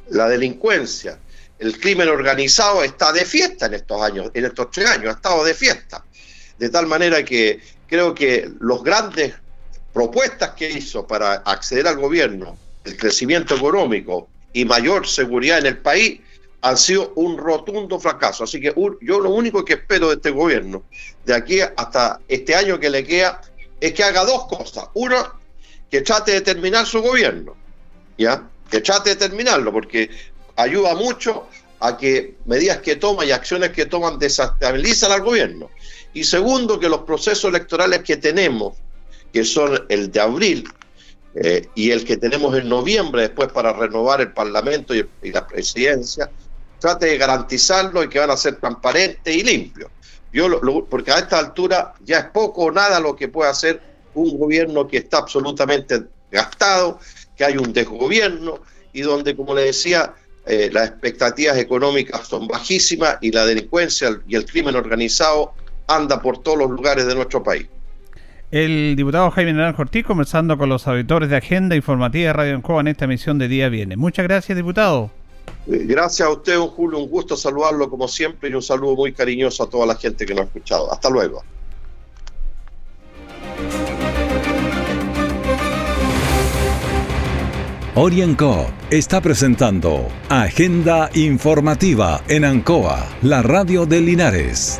la 0.09 0.27
delincuencia, 0.27 1.19
el 1.57 1.79
crimen 1.79 2.09
organizado 2.09 2.83
está 2.83 3.11
de 3.11 3.25
fiesta 3.25 3.67
en 3.67 3.75
estos 3.75 4.01
años, 4.01 4.31
en 4.33 4.45
estos 4.45 4.71
tres 4.71 4.89
años, 4.89 5.07
ha 5.07 5.17
estado 5.17 5.43
de 5.43 5.53
fiesta. 5.53 6.03
De 6.57 6.69
tal 6.69 6.87
manera 6.87 7.23
que 7.23 7.61
creo 7.87 8.13
que 8.13 8.49
los 8.59 8.83
grandes 8.83 9.33
propuestas 9.93 10.51
que 10.51 10.69
hizo 10.69 11.07
para 11.07 11.35
acceder 11.35 11.87
al 11.87 11.97
gobierno, 11.97 12.57
el 12.83 12.97
crecimiento 12.97 13.55
económico 13.55 14.29
y 14.53 14.65
mayor 14.65 15.07
seguridad 15.07 15.59
en 15.59 15.65
el 15.65 15.77
país, 15.77 16.21
han 16.61 16.77
sido 16.77 17.13
un 17.15 17.37
rotundo 17.37 17.99
fracaso. 17.99 18.43
Así 18.43 18.59
que 18.59 18.73
yo 19.01 19.19
lo 19.19 19.29
único 19.29 19.63
que 19.63 19.73
espero 19.73 20.09
de 20.09 20.15
este 20.15 20.31
gobierno, 20.31 20.83
de 21.25 21.33
aquí 21.33 21.59
hasta 21.61 22.19
este 22.27 22.55
año 22.55 22.79
que 22.79 22.89
le 22.89 23.03
queda, 23.03 23.41
es 23.79 23.93
que 23.93 24.03
haga 24.03 24.25
dos 24.25 24.47
cosas. 24.47 24.85
Uno, 24.93 25.15
que 25.89 26.01
trate 26.01 26.31
de 26.33 26.41
terminar 26.41 26.85
su 26.85 27.01
gobierno, 27.01 27.55
¿ya? 28.17 28.47
Que 28.69 28.81
trate 28.81 29.11
de 29.11 29.15
terminarlo, 29.15 29.71
porque 29.71 30.09
ayuda 30.55 30.95
mucho 30.95 31.47
a 31.79 31.97
que 31.97 32.35
medidas 32.45 32.79
que 32.79 32.97
toma 32.97 33.25
y 33.25 33.31
acciones 33.31 33.71
que 33.71 33.85
toman 33.85 34.19
desestabilizan 34.19 35.11
al 35.11 35.21
gobierno. 35.21 35.69
Y 36.13 36.23
segundo, 36.23 36.79
que 36.79 36.89
los 36.89 37.01
procesos 37.01 37.49
electorales 37.49 38.01
que 38.03 38.17
tenemos, 38.17 38.75
que 39.31 39.45
son 39.45 39.85
el 39.89 40.11
de 40.11 40.19
abril 40.19 40.69
eh, 41.35 41.67
y 41.75 41.91
el 41.91 42.03
que 42.03 42.17
tenemos 42.17 42.57
en 42.57 42.67
noviembre 42.67 43.21
después 43.23 43.51
para 43.51 43.71
renovar 43.71 44.21
el 44.21 44.33
Parlamento 44.33 44.93
y, 44.95 45.07
la 45.31 45.47
presidencia, 45.47 46.29
trate 46.79 47.07
de 47.07 47.17
garantizarlo 47.17 48.03
y 48.03 48.09
que 48.09 48.19
van 48.19 48.31
a 48.31 48.37
ser 48.37 48.55
transparentes 48.55 49.35
y 49.35 49.43
limpios. 49.43 49.91
Yo 50.31 50.47
porque 50.89 51.11
a 51.11 51.19
esta 51.19 51.39
altura 51.39 51.93
ya 52.03 52.19
es 52.19 52.25
poco 52.25 52.65
o 52.65 52.71
nada 52.71 52.99
lo 52.99 53.15
que 53.15 53.27
puede 53.27 53.49
hacer 53.49 53.81
un 54.13 54.37
gobierno 54.37 54.87
que 54.87 54.97
está 54.97 55.17
absolutamente 55.17 56.03
gastado, 56.31 56.99
que 57.35 57.45
hay 57.45 57.57
un 57.57 57.73
desgobierno 57.73 58.59
y 58.93 59.01
donde, 59.01 59.35
como 59.35 59.55
le 59.55 59.63
decía, 59.63 60.13
eh, 60.45 60.69
las 60.71 60.89
expectativas 60.89 61.57
económicas 61.57 62.27
son 62.27 62.47
bajísimas 62.47 63.17
y 63.21 63.31
la 63.31 63.45
delincuencia 63.45 64.19
y 64.27 64.35
el 64.35 64.45
crimen 64.45 64.75
organizado 64.75 65.53
anda 65.87 66.21
por 66.21 66.41
todos 66.41 66.59
los 66.59 66.69
lugares 66.69 67.05
de 67.07 67.15
nuestro 67.15 67.43
país. 67.43 67.67
El 68.51 68.95
diputado 68.95 69.29
Jaime 69.29 69.53
Naranjo 69.53 69.83
Ortiz 69.83 70.03
conversando 70.03 70.57
con 70.57 70.69
los 70.69 70.87
auditores 70.87 71.29
de 71.29 71.37
Agenda 71.37 71.75
Informativa 71.75 72.27
de 72.27 72.33
Radio 72.33 72.55
Encoa 72.55 72.81
en 72.81 72.87
esta 72.87 73.05
emisión 73.05 73.37
de 73.37 73.47
Día 73.47 73.69
Viene. 73.69 73.95
Muchas 73.95 74.23
gracias, 74.23 74.55
diputado. 74.55 75.11
Eh, 75.67 75.83
gracias 75.85 76.27
a 76.27 76.31
usted, 76.31 76.55
don 76.55 76.67
Julio. 76.67 76.99
Un 76.99 77.09
gusto 77.09 77.35
saludarlo 77.35 77.89
como 77.89 78.07
siempre 78.07 78.49
y 78.49 78.53
un 78.53 78.61
saludo 78.61 78.95
muy 78.95 79.13
cariñoso 79.13 79.63
a 79.63 79.69
toda 79.69 79.85
la 79.85 79.95
gente 79.95 80.25
que 80.25 80.33
nos 80.33 80.43
ha 80.43 80.45
escuchado. 80.45 80.91
Hasta 80.91 81.09
luego. 81.09 81.43
Orienco 87.95 88.65
está 88.91 89.19
presentando 89.19 90.07
Agenda 90.29 91.09
Informativa 91.15 92.23
en 92.29 92.45
Ancoa, 92.45 93.05
la 93.21 93.41
radio 93.41 93.85
de 93.85 93.99
Linares. 93.99 94.79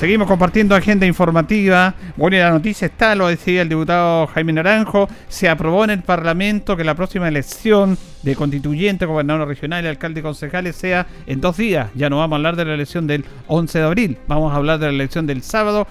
Seguimos 0.00 0.28
compartiendo 0.28 0.74
agenda 0.74 1.04
informativa. 1.04 1.94
Bueno, 2.16 2.34
y 2.34 2.40
la 2.40 2.48
noticia 2.48 2.86
está, 2.86 3.14
lo 3.14 3.26
decía 3.26 3.60
el 3.60 3.68
diputado 3.68 4.28
Jaime 4.28 4.54
Naranjo, 4.54 5.10
se 5.28 5.46
aprobó 5.46 5.84
en 5.84 5.90
el 5.90 6.00
Parlamento 6.00 6.74
que 6.74 6.84
la 6.84 6.94
próxima 6.94 7.28
elección 7.28 7.98
de 8.22 8.34
constituyente, 8.34 9.04
gobernador 9.04 9.46
regional 9.46 9.84
y 9.84 9.88
alcalde 9.88 10.20
y 10.20 10.22
concejales 10.22 10.76
sea 10.76 11.06
en 11.26 11.42
dos 11.42 11.58
días. 11.58 11.90
Ya 11.94 12.08
no 12.08 12.16
vamos 12.16 12.32
a 12.32 12.36
hablar 12.36 12.56
de 12.56 12.64
la 12.64 12.72
elección 12.72 13.06
del 13.06 13.26
11 13.46 13.78
de 13.78 13.84
abril, 13.84 14.16
vamos 14.26 14.54
a 14.54 14.56
hablar 14.56 14.78
de 14.78 14.86
la 14.86 14.92
elección 14.92 15.26
del 15.26 15.42
sábado 15.42 15.86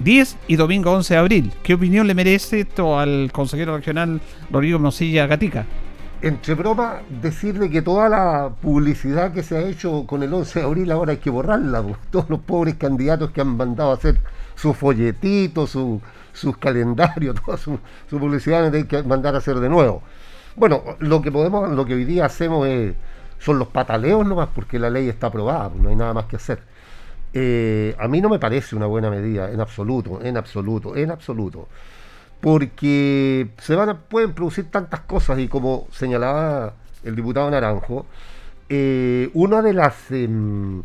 10 0.00 0.36
y 0.46 0.56
domingo 0.56 0.92
11 0.92 1.14
de 1.14 1.20
abril. 1.20 1.52
¿Qué 1.62 1.72
opinión 1.72 2.06
le 2.06 2.14
merece 2.14 2.60
esto 2.60 3.00
al 3.00 3.30
consejero 3.32 3.74
regional 3.74 4.20
Rodrigo 4.50 4.78
Mosilla 4.78 5.26
Gatica? 5.26 5.64
Entre 6.22 6.54
broma, 6.54 7.00
decirle 7.08 7.70
que 7.70 7.82
toda 7.82 8.08
la 8.08 8.50
publicidad 8.60 9.32
que 9.32 9.42
se 9.42 9.56
ha 9.56 9.60
hecho 9.62 10.06
con 10.06 10.22
el 10.22 10.32
11 10.32 10.60
de 10.60 10.64
abril 10.66 10.92
ahora 10.92 11.12
hay 11.12 11.18
que 11.18 11.30
borrarla. 11.30 11.82
Todos 12.10 12.28
los 12.28 12.40
pobres 12.40 12.74
candidatos 12.74 13.30
que 13.30 13.40
han 13.40 13.56
mandado 13.56 13.90
a 13.90 13.94
hacer 13.94 14.20
sus 14.54 14.76
folletitos, 14.76 15.70
sus 16.32 16.56
calendarios, 16.58 17.36
toda 17.44 17.56
su, 17.56 17.78
publicidad 18.08 18.74
hay 18.74 18.84
que 18.84 19.02
mandar 19.02 19.34
a 19.34 19.38
hacer 19.38 19.58
de 19.60 19.68
nuevo. 19.68 20.02
Bueno, 20.56 20.82
lo 20.98 21.22
que 21.22 21.32
podemos, 21.32 21.70
lo 21.70 21.86
que 21.86 21.94
hoy 21.94 22.04
día 22.04 22.26
hacemos 22.26 22.66
es, 22.66 22.94
son 23.38 23.58
los 23.58 23.68
pataleos 23.68 24.26
nomás, 24.26 24.48
porque 24.54 24.78
la 24.78 24.90
ley 24.90 25.08
está 25.08 25.28
aprobada, 25.28 25.70
no 25.74 25.88
hay 25.88 25.96
nada 25.96 26.12
más 26.12 26.26
que 26.26 26.36
hacer. 26.36 26.60
Eh, 27.32 27.94
a 27.98 28.08
mí 28.08 28.20
no 28.20 28.28
me 28.28 28.38
parece 28.38 28.76
una 28.76 28.86
buena 28.86 29.08
medida, 29.08 29.50
en 29.50 29.60
absoluto, 29.60 30.20
en 30.22 30.36
absoluto, 30.36 30.96
en 30.96 31.10
absoluto 31.10 31.68
porque 32.40 33.48
se 33.58 33.74
van 33.74 33.88
a, 33.90 33.98
pueden 33.98 34.32
producir 34.32 34.70
tantas 34.70 35.00
cosas 35.00 35.38
y 35.38 35.48
como 35.48 35.86
señalaba 35.92 36.74
el 37.04 37.16
diputado 37.16 37.50
Naranjo, 37.50 38.06
eh, 38.68 39.30
una 39.34 39.62
de 39.62 39.72
las 39.72 40.10
em, 40.10 40.82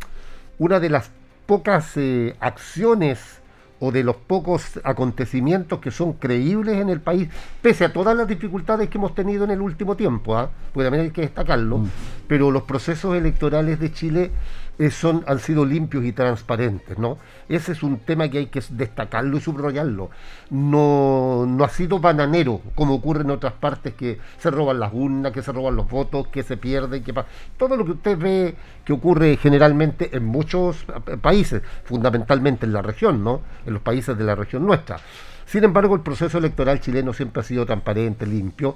una 0.58 0.80
de 0.80 0.90
las 0.90 1.10
pocas 1.46 1.96
eh, 1.96 2.34
acciones 2.40 3.40
o 3.78 3.92
de 3.92 4.02
los 4.02 4.16
pocos 4.16 4.80
acontecimientos 4.84 5.80
que 5.80 5.90
son 5.90 6.14
creíbles 6.14 6.78
en 6.78 6.88
el 6.88 7.00
país, 7.00 7.28
pese 7.60 7.84
a 7.84 7.92
todas 7.92 8.16
las 8.16 8.26
dificultades 8.26 8.88
que 8.88 8.98
hemos 8.98 9.14
tenido 9.14 9.44
en 9.44 9.50
el 9.50 9.60
último 9.60 9.96
tiempo, 9.96 10.36
¿ah? 10.36 10.50
porque 10.72 10.86
también 10.86 11.04
hay 11.04 11.10
que 11.10 11.20
destacarlo, 11.22 11.78
mm. 11.78 11.90
pero 12.26 12.50
los 12.50 12.62
procesos 12.62 13.14
electorales 13.16 13.78
de 13.78 13.92
Chile 13.92 14.30
eh, 14.78 14.90
son, 14.90 15.24
han 15.26 15.38
sido 15.38 15.64
limpios 15.64 16.04
y 16.04 16.12
transparentes, 16.12 16.98
¿no? 16.98 17.18
Ese 17.48 17.72
es 17.72 17.82
un 17.82 17.98
tema 18.00 18.28
que 18.28 18.38
hay 18.38 18.46
que 18.46 18.62
destacarlo 18.70 19.38
y 19.38 19.40
subrayarlo. 19.40 20.10
No, 20.50 21.46
no 21.46 21.64
ha 21.64 21.68
sido 21.68 21.98
bananero, 21.98 22.60
como 22.74 22.94
ocurre 22.94 23.22
en 23.22 23.30
otras 23.30 23.54
partes, 23.54 23.94
que 23.94 24.18
se 24.38 24.50
roban 24.50 24.78
las 24.78 24.92
urnas, 24.92 25.32
que 25.32 25.42
se 25.42 25.52
roban 25.52 25.76
los 25.76 25.88
votos, 25.88 26.28
que 26.28 26.42
se 26.42 26.56
pierden, 26.56 27.02
que 27.02 27.14
todo 27.56 27.76
lo 27.76 27.84
que 27.84 27.92
usted 27.92 28.18
ve 28.18 28.54
que 28.84 28.92
ocurre 28.92 29.36
generalmente 29.36 30.14
en 30.16 30.24
muchos 30.24 30.84
eh, 31.06 31.16
países, 31.16 31.62
fundamentalmente 31.84 32.66
en 32.66 32.72
la 32.72 32.82
región, 32.82 33.24
¿no? 33.24 33.40
En 33.64 33.72
los 33.72 33.82
países 33.82 34.16
de 34.16 34.24
la 34.24 34.34
región 34.34 34.66
nuestra. 34.66 34.98
Sin 35.46 35.62
embargo, 35.64 35.94
el 35.94 36.00
proceso 36.02 36.38
electoral 36.38 36.80
chileno 36.80 37.12
siempre 37.12 37.40
ha 37.40 37.44
sido 37.44 37.64
transparente, 37.64 38.26
limpio, 38.26 38.74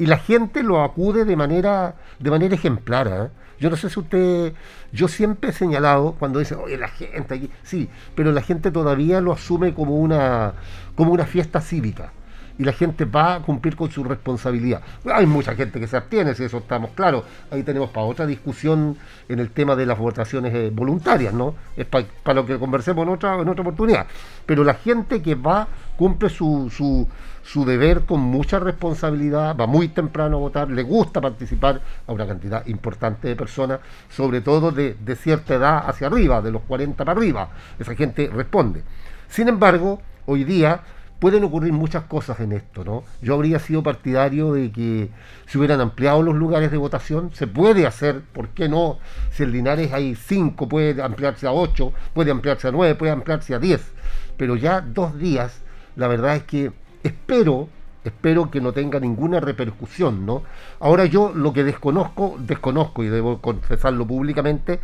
y 0.00 0.06
la 0.06 0.16
gente 0.16 0.62
lo 0.62 0.82
acude 0.82 1.26
de 1.26 1.36
manera, 1.36 1.94
de 2.18 2.30
manera 2.30 2.54
ejemplar. 2.54 3.06
¿eh? 3.06 3.28
Yo 3.60 3.68
no 3.68 3.76
sé 3.76 3.90
si 3.90 4.00
usted, 4.00 4.54
yo 4.92 5.08
siempre 5.08 5.50
he 5.50 5.52
señalado 5.52 6.16
cuando 6.18 6.38
dice, 6.38 6.54
oye, 6.54 6.78
la 6.78 6.88
gente 6.88 7.34
aquí, 7.34 7.50
sí, 7.62 7.86
pero 8.14 8.32
la 8.32 8.40
gente 8.40 8.70
todavía 8.70 9.20
lo 9.20 9.30
asume 9.30 9.74
como 9.74 9.96
una, 9.96 10.54
como 10.94 11.12
una 11.12 11.26
fiesta 11.26 11.60
cívica 11.60 12.12
y 12.60 12.64
la 12.64 12.72
gente 12.72 13.06
va 13.06 13.36
a 13.36 13.40
cumplir 13.40 13.74
con 13.74 13.90
su 13.90 14.04
responsabilidad. 14.04 14.82
Hay 15.10 15.24
mucha 15.24 15.54
gente 15.54 15.80
que 15.80 15.86
se 15.86 15.96
abstiene, 15.96 16.34
si 16.34 16.44
eso 16.44 16.58
estamos 16.58 16.90
claros. 16.90 17.24
Ahí 17.50 17.62
tenemos 17.62 17.88
para 17.88 18.04
otra 18.04 18.26
discusión 18.26 18.98
en 19.30 19.38
el 19.38 19.50
tema 19.50 19.76
de 19.76 19.86
las 19.86 19.98
votaciones 19.98 20.54
eh, 20.54 20.70
voluntarias, 20.70 21.32
¿no? 21.32 21.54
Es 21.74 21.86
para, 21.86 22.34
lo 22.34 22.44
que 22.44 22.58
conversemos 22.58 23.06
en 23.06 23.14
otra, 23.14 23.40
en 23.40 23.48
otra 23.48 23.62
oportunidad. 23.62 24.06
Pero 24.44 24.62
la 24.62 24.74
gente 24.74 25.22
que 25.22 25.34
va, 25.36 25.68
cumple 25.96 26.28
su, 26.28 26.70
su, 26.70 27.08
su 27.42 27.64
deber 27.64 28.04
con 28.04 28.20
mucha 28.20 28.58
responsabilidad, 28.58 29.56
va 29.56 29.66
muy 29.66 29.88
temprano 29.88 30.36
a 30.36 30.40
votar, 30.40 30.70
le 30.70 30.82
gusta 30.82 31.20
participar 31.20 31.80
a 32.06 32.12
una 32.12 32.26
cantidad 32.26 32.66
importante 32.66 33.28
de 33.28 33.36
personas, 33.36 33.80
sobre 34.08 34.40
todo 34.40 34.70
de, 34.70 34.94
de 34.94 35.16
cierta 35.16 35.54
edad 35.54 35.84
hacia 35.86 36.06
arriba, 36.06 36.42
de 36.42 36.52
los 36.52 36.62
40 36.62 37.04
para 37.04 37.12
arriba. 37.12 37.50
Esa 37.78 37.94
gente 37.94 38.30
responde. 38.32 38.82
Sin 39.28 39.48
embargo, 39.48 40.00
hoy 40.26 40.44
día 40.44 40.82
pueden 41.20 41.44
ocurrir 41.44 41.72
muchas 41.72 42.04
cosas 42.04 42.40
en 42.40 42.52
esto, 42.52 42.82
¿no? 42.82 43.04
Yo 43.20 43.34
habría 43.34 43.58
sido 43.58 43.82
partidario 43.82 44.54
de 44.54 44.72
que 44.72 45.10
se 45.46 45.58
hubieran 45.58 45.80
ampliado 45.80 46.22
los 46.22 46.34
lugares 46.34 46.70
de 46.70 46.78
votación, 46.78 47.30
se 47.34 47.46
puede 47.46 47.86
hacer, 47.86 48.22
¿por 48.32 48.48
qué 48.48 48.68
no? 48.68 48.98
Si 49.30 49.42
en 49.42 49.52
Linares 49.52 49.92
hay 49.92 50.14
cinco, 50.14 50.66
puede 50.66 51.00
ampliarse 51.02 51.46
a 51.46 51.52
ocho, 51.52 51.92
puede 52.14 52.30
ampliarse 52.30 52.68
a 52.68 52.72
nueve, 52.72 52.94
puede 52.94 53.12
ampliarse 53.12 53.54
a 53.54 53.58
diez, 53.58 53.92
pero 54.38 54.56
ya 54.56 54.80
dos 54.80 55.18
días, 55.18 55.60
la 55.94 56.08
verdad 56.08 56.36
es 56.36 56.44
que 56.44 56.72
espero, 57.02 57.68
espero 58.04 58.50
que 58.50 58.60
no 58.60 58.72
tenga 58.72 59.00
ninguna 59.00 59.40
repercusión, 59.40 60.26
¿no? 60.26 60.42
Ahora 60.78 61.04
yo 61.06 61.32
lo 61.34 61.52
que 61.52 61.64
desconozco, 61.64 62.36
desconozco 62.38 63.02
y 63.02 63.08
debo 63.08 63.40
confesarlo 63.40 64.06
públicamente, 64.06 64.80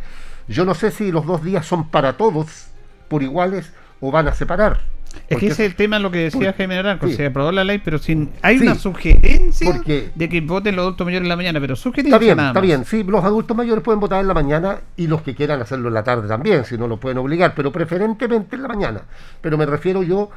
yo 0.47 0.65
no 0.65 0.73
sé 0.73 0.91
si 0.91 1.11
los 1.11 1.25
dos 1.25 1.43
días 1.43 1.65
son 1.65 1.89
para 1.89 2.17
todos 2.17 2.67
por 3.07 3.23
iguales 3.23 3.73
o 4.01 4.11
van 4.11 4.27
a 4.27 4.33
separar 4.33 4.96
Es 5.27 5.37
que 5.37 5.47
ese 5.47 5.65
es 5.65 5.71
el 5.71 5.75
tema, 5.75 5.99
lo 5.99 6.11
que 6.11 6.19
decía 6.19 6.53
Jaime 6.53 6.75
Naranjo, 6.75 7.07
sí. 7.07 7.13
se 7.15 7.25
aprobó 7.27 7.51
la 7.51 7.63
ley, 7.63 7.79
pero 7.83 7.97
sin 7.97 8.29
hay 8.41 8.57
Sí, 8.59 8.63
una 8.65 8.75
sugerencia 8.75 9.71
porque- 9.71 10.09
de 10.15 10.29
que 10.29 10.41
voten 10.41 10.75
los 10.75 10.83
adultos 10.83 11.05
mayores 11.05 11.25
en 11.25 11.29
la 11.29 11.35
mañana, 11.35 11.59
pero 11.59 11.75
sugerencia 11.75 12.15
Está 12.15 12.23
bien, 12.23 12.37
nada 12.37 12.49
está 12.49 12.61
bien. 12.61 12.85
Sí, 12.85 13.03
los 13.03 13.23
adultos 13.23 13.55
mayores 13.57 13.83
pueden 13.83 13.99
votar 13.99 14.21
en 14.21 14.27
la 14.27 14.33
mañana 14.33 14.77
y 14.95 15.07
los 15.07 15.21
que 15.21 15.35
quieran 15.35 15.61
hacerlo 15.61 15.87
en 15.89 15.93
la 15.93 16.03
tarde 16.03 16.27
también, 16.27 16.63
si 16.65 16.77
no 16.77 16.87
lo 16.87 16.97
pueden 16.99 17.17
obligar, 17.17 17.53
pero 17.55 17.71
preferentemente 17.71 18.55
en 18.55 18.61
la 18.61 18.67
mañana. 18.67 19.01
Pero 19.41 19.57
me 19.57 19.65
refiero 19.65 20.03
yo, 20.03 20.29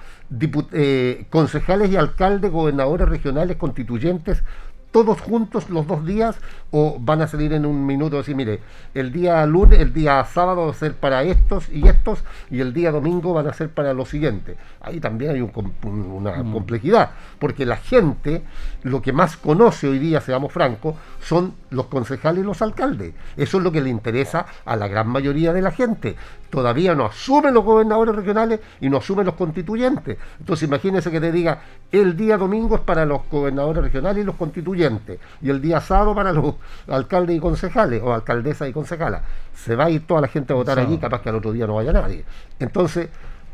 eh, 0.72 1.24
concejales 1.30 1.90
y 1.90 1.96
alcaldes, 1.96 2.50
gobernadores 2.50 3.08
regionales, 3.08 3.56
constituyentes, 3.56 4.42
todos 4.90 5.20
juntos 5.20 5.70
los 5.70 5.86
dos 5.86 6.04
días 6.04 6.36
o 6.72 6.96
van 7.00 7.22
a 7.22 7.26
salir 7.28 7.52
en 7.52 7.66
un 7.66 7.84
minuto 7.84 8.18
así, 8.18 8.34
mire, 8.34 8.60
el 8.94 9.12
día 9.12 9.44
lunes, 9.46 9.80
el 9.80 9.92
día 9.92 10.24
sábado 10.24 10.66
va 10.66 10.70
a 10.70 10.74
ser 10.74 10.94
para 10.94 11.22
estos 11.22 11.68
y 11.68 11.86
estos 11.88 12.22
y 12.50 12.60
el 12.60 12.72
día 12.72 12.90
domingo 12.92 13.32
van 13.32 13.46
a 13.48 13.52
ser 13.52 13.70
para 13.70 13.92
los 13.92 14.08
siguientes. 14.08 14.56
Ahí 14.80 15.00
también 15.00 15.32
hay 15.32 15.40
un 15.40 15.50
una 15.82 16.42
complejidad, 16.42 17.10
porque 17.38 17.66
la 17.66 17.76
gente 17.76 18.42
lo 18.82 19.02
que 19.02 19.12
más 19.12 19.36
conoce 19.36 19.88
hoy 19.88 19.98
día, 19.98 20.20
seamos 20.20 20.52
francos, 20.52 20.94
son 21.20 21.54
los 21.70 21.86
concejales 21.86 22.42
y 22.42 22.46
los 22.46 22.62
alcaldes. 22.62 23.14
Eso 23.36 23.58
es 23.58 23.64
lo 23.64 23.72
que 23.72 23.80
le 23.80 23.90
interesa 23.90 24.46
a 24.64 24.76
la 24.76 24.88
gran 24.88 25.08
mayoría 25.08 25.52
de 25.52 25.62
la 25.62 25.70
gente. 25.70 26.16
Todavía 26.50 26.94
no 26.96 27.06
asumen 27.06 27.54
los 27.54 27.64
gobernadores 27.64 28.14
regionales 28.14 28.60
y 28.80 28.90
no 28.90 28.96
asumen 28.98 29.24
los 29.24 29.36
constituyentes. 29.36 30.18
Entonces 30.40 30.66
imagínense 30.68 31.10
que 31.10 31.20
te 31.20 31.30
diga, 31.30 31.62
el 31.92 32.16
día 32.16 32.36
domingo 32.36 32.74
es 32.74 32.80
para 32.80 33.06
los 33.06 33.20
gobernadores 33.30 33.82
regionales 33.84 34.22
y 34.22 34.26
los 34.26 34.34
constituyentes, 34.34 35.20
y 35.40 35.48
el 35.50 35.60
día 35.62 35.80
sábado 35.80 36.14
para 36.14 36.32
los 36.32 36.56
alcaldes 36.88 37.36
y 37.36 37.40
concejales, 37.40 38.02
o 38.02 38.12
alcaldesas 38.12 38.68
y 38.68 38.72
concejalas. 38.72 39.22
Se 39.54 39.76
va 39.76 39.84
a 39.84 39.90
ir 39.90 40.06
toda 40.06 40.20
la 40.20 40.28
gente 40.28 40.52
a 40.52 40.56
votar 40.56 40.78
allí, 40.80 40.98
capaz 40.98 41.22
que 41.22 41.28
al 41.28 41.36
otro 41.36 41.52
día 41.52 41.66
no 41.66 41.76
vaya 41.76 41.92
nadie. 41.92 42.24
Entonces, 42.58 43.08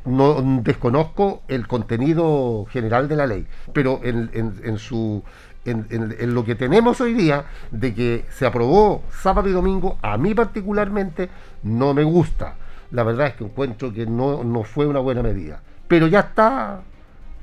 no 0.06 0.40
desconozco 0.62 1.42
el 1.48 1.66
contenido 1.66 2.64
general 2.70 3.08
de 3.08 3.16
la 3.16 3.26
ley, 3.26 3.46
pero 3.72 4.00
en, 4.04 4.30
en- 4.32 4.60
en 4.64 4.78
su 4.78 5.22
en, 5.64 5.84
en- 5.90 6.14
en 6.20 6.32
lo 6.32 6.44
que 6.44 6.54
tenemos 6.54 7.00
hoy 7.00 7.12
día 7.12 7.44
de 7.72 7.92
que 7.92 8.24
se 8.30 8.46
aprobó 8.46 9.02
sábado 9.20 9.48
y 9.48 9.52
domingo, 9.52 9.98
a 10.00 10.16
mí 10.16 10.32
particularmente 10.32 11.28
no 11.64 11.92
me 11.92 12.04
gusta. 12.04 12.54
La 12.90 13.02
verdad 13.02 13.28
es 13.28 13.34
que 13.34 13.44
encuentro 13.44 13.92
que 13.92 14.06
no, 14.06 14.44
no 14.44 14.62
fue 14.62 14.86
una 14.86 15.00
buena 15.00 15.22
medida. 15.22 15.60
Pero 15.88 16.06
ya 16.06 16.20
está, 16.20 16.82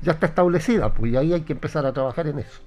ya 0.02 0.12
está 0.12 0.26
establecida, 0.26 0.92
pues 0.92 1.12
y 1.12 1.16
ahí 1.16 1.32
hay 1.32 1.42
que 1.42 1.52
empezar 1.52 1.86
a 1.86 1.92
trabajar 1.92 2.26
en 2.26 2.38
eso. 2.40 2.60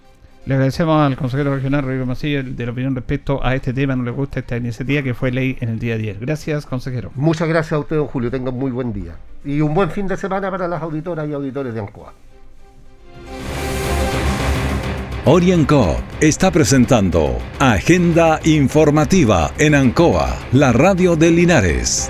Le 0.45 0.53
agradecemos 0.53 1.01
al 1.01 1.17
consejero 1.17 1.53
regional 1.53 1.83
Rodrigo 1.83 2.05
Macilla 2.05 2.41
de 2.41 2.65
la 2.65 2.71
opinión 2.71 2.95
respecto 2.95 3.43
a 3.43 3.53
este 3.53 3.73
tema, 3.73 3.97
no 3.97 4.03
le 4.03 4.11
gusta 4.11 4.39
esta 4.39 4.55
iniciativa 4.55 5.03
que 5.03 5.13
fue 5.13 5.29
ley 5.29 5.57
en 5.59 5.67
el 5.67 5.77
día 5.77 5.97
10. 5.97 6.21
Gracias, 6.21 6.65
consejero. 6.65 7.11
Muchas 7.15 7.49
gracias 7.49 7.73
a 7.73 7.79
usted, 7.79 7.97
don 7.97 8.07
Julio. 8.07 8.31
Tengan 8.31 8.53
muy 8.53 8.71
buen 8.71 8.93
día. 8.93 9.17
Y 9.43 9.59
un 9.59 9.73
buen 9.73 9.91
fin 9.91 10.07
de 10.07 10.15
semana 10.15 10.49
para 10.49 10.69
las 10.69 10.81
auditoras 10.81 11.27
y 11.27 11.33
auditores 11.33 11.73
de 11.73 11.81
Ancoa. 11.81 12.13
Orienco 15.25 15.97
está 16.21 16.51
presentando 16.51 17.37
Agenda 17.59 18.39
Informativa 18.45 19.51
en 19.57 19.75
Ancoa, 19.75 20.33
la 20.53 20.71
radio 20.71 21.17
de 21.17 21.31
Linares. 21.31 22.09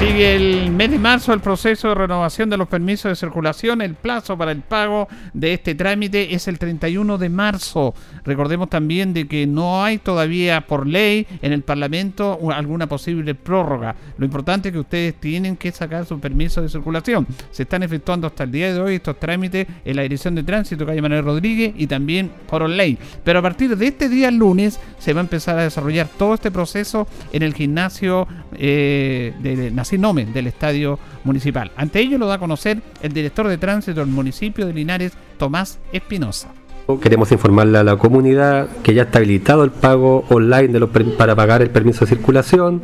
Sigue 0.00 0.34
el 0.34 0.70
mes 0.70 0.90
de 0.90 0.98
marzo 0.98 1.34
el 1.34 1.40
proceso 1.40 1.88
de 1.88 1.94
renovación 1.94 2.48
de 2.48 2.56
los 2.56 2.68
permisos 2.68 3.10
de 3.10 3.16
circulación. 3.16 3.82
El 3.82 3.96
plazo 3.96 4.38
para 4.38 4.50
el 4.50 4.62
pago 4.62 5.08
de 5.34 5.52
este 5.52 5.74
trámite 5.74 6.34
es 6.34 6.48
el 6.48 6.58
31 6.58 7.18
de 7.18 7.28
marzo. 7.28 7.94
Recordemos 8.24 8.70
también 8.70 9.12
de 9.12 9.28
que 9.28 9.46
no 9.46 9.84
hay 9.84 9.98
todavía 9.98 10.62
por 10.62 10.86
ley 10.86 11.26
en 11.42 11.52
el 11.52 11.60
Parlamento 11.60 12.38
alguna 12.50 12.86
posible 12.86 13.34
prórroga. 13.34 13.94
Lo 14.16 14.24
importante 14.24 14.70
es 14.70 14.72
que 14.72 14.78
ustedes 14.78 15.14
tienen 15.16 15.58
que 15.58 15.70
sacar 15.70 16.06
su 16.06 16.18
permiso 16.18 16.62
de 16.62 16.70
circulación. 16.70 17.26
Se 17.50 17.64
están 17.64 17.82
efectuando 17.82 18.26
hasta 18.26 18.44
el 18.44 18.52
día 18.52 18.72
de 18.72 18.80
hoy 18.80 18.94
estos 18.94 19.20
trámites 19.20 19.66
en 19.84 19.96
la 19.96 20.02
Dirección 20.02 20.34
de 20.34 20.44
Tránsito 20.44 20.86
calle 20.86 21.02
Manuel 21.02 21.26
Rodríguez 21.26 21.74
y 21.76 21.86
también 21.86 22.30
por 22.48 22.66
ley. 22.66 22.96
Pero 23.22 23.40
a 23.40 23.42
partir 23.42 23.76
de 23.76 23.88
este 23.88 24.08
día 24.08 24.30
lunes 24.30 24.80
se 24.98 25.12
va 25.12 25.20
a 25.20 25.24
empezar 25.24 25.58
a 25.58 25.64
desarrollar 25.64 26.08
todo 26.16 26.32
este 26.32 26.50
proceso 26.50 27.06
en 27.34 27.42
el 27.42 27.52
gimnasio 27.52 28.26
eh, 28.54 29.34
de 29.40 29.70
Nacir 29.70 29.89
Nomen 29.98 30.32
del 30.32 30.46
Estadio 30.46 30.98
Municipal. 31.24 31.70
Ante 31.76 32.00
ello 32.00 32.18
lo 32.18 32.26
da 32.26 32.34
a 32.34 32.38
conocer 32.38 32.82
el 33.02 33.12
director 33.12 33.48
de 33.48 33.58
tránsito 33.58 34.00
del 34.00 34.08
municipio 34.08 34.66
de 34.66 34.72
Linares, 34.72 35.12
Tomás 35.38 35.78
Espinosa. 35.92 36.48
Queremos 36.98 37.30
informarle 37.30 37.78
a 37.78 37.84
la 37.84 37.96
comunidad 37.96 38.68
que 38.82 38.94
ya 38.94 39.02
está 39.02 39.18
habilitado 39.18 39.62
el 39.62 39.70
pago 39.70 40.24
online 40.28 40.80
para 41.16 41.36
pagar 41.36 41.62
el 41.62 41.70
permiso 41.70 42.00
de 42.00 42.08
circulación 42.08 42.82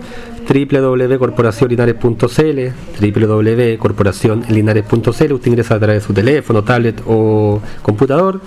www.corporacionlinares.cl 0.48 2.60
www.corporacionlinares.cl 3.00 5.32
Usted 5.32 5.46
ingresa 5.46 5.74
a 5.74 5.80
través 5.80 6.02
de 6.02 6.06
su 6.06 6.14
teléfono, 6.14 6.62
tablet 6.62 7.02
o 7.06 7.60
computador, 7.82 8.40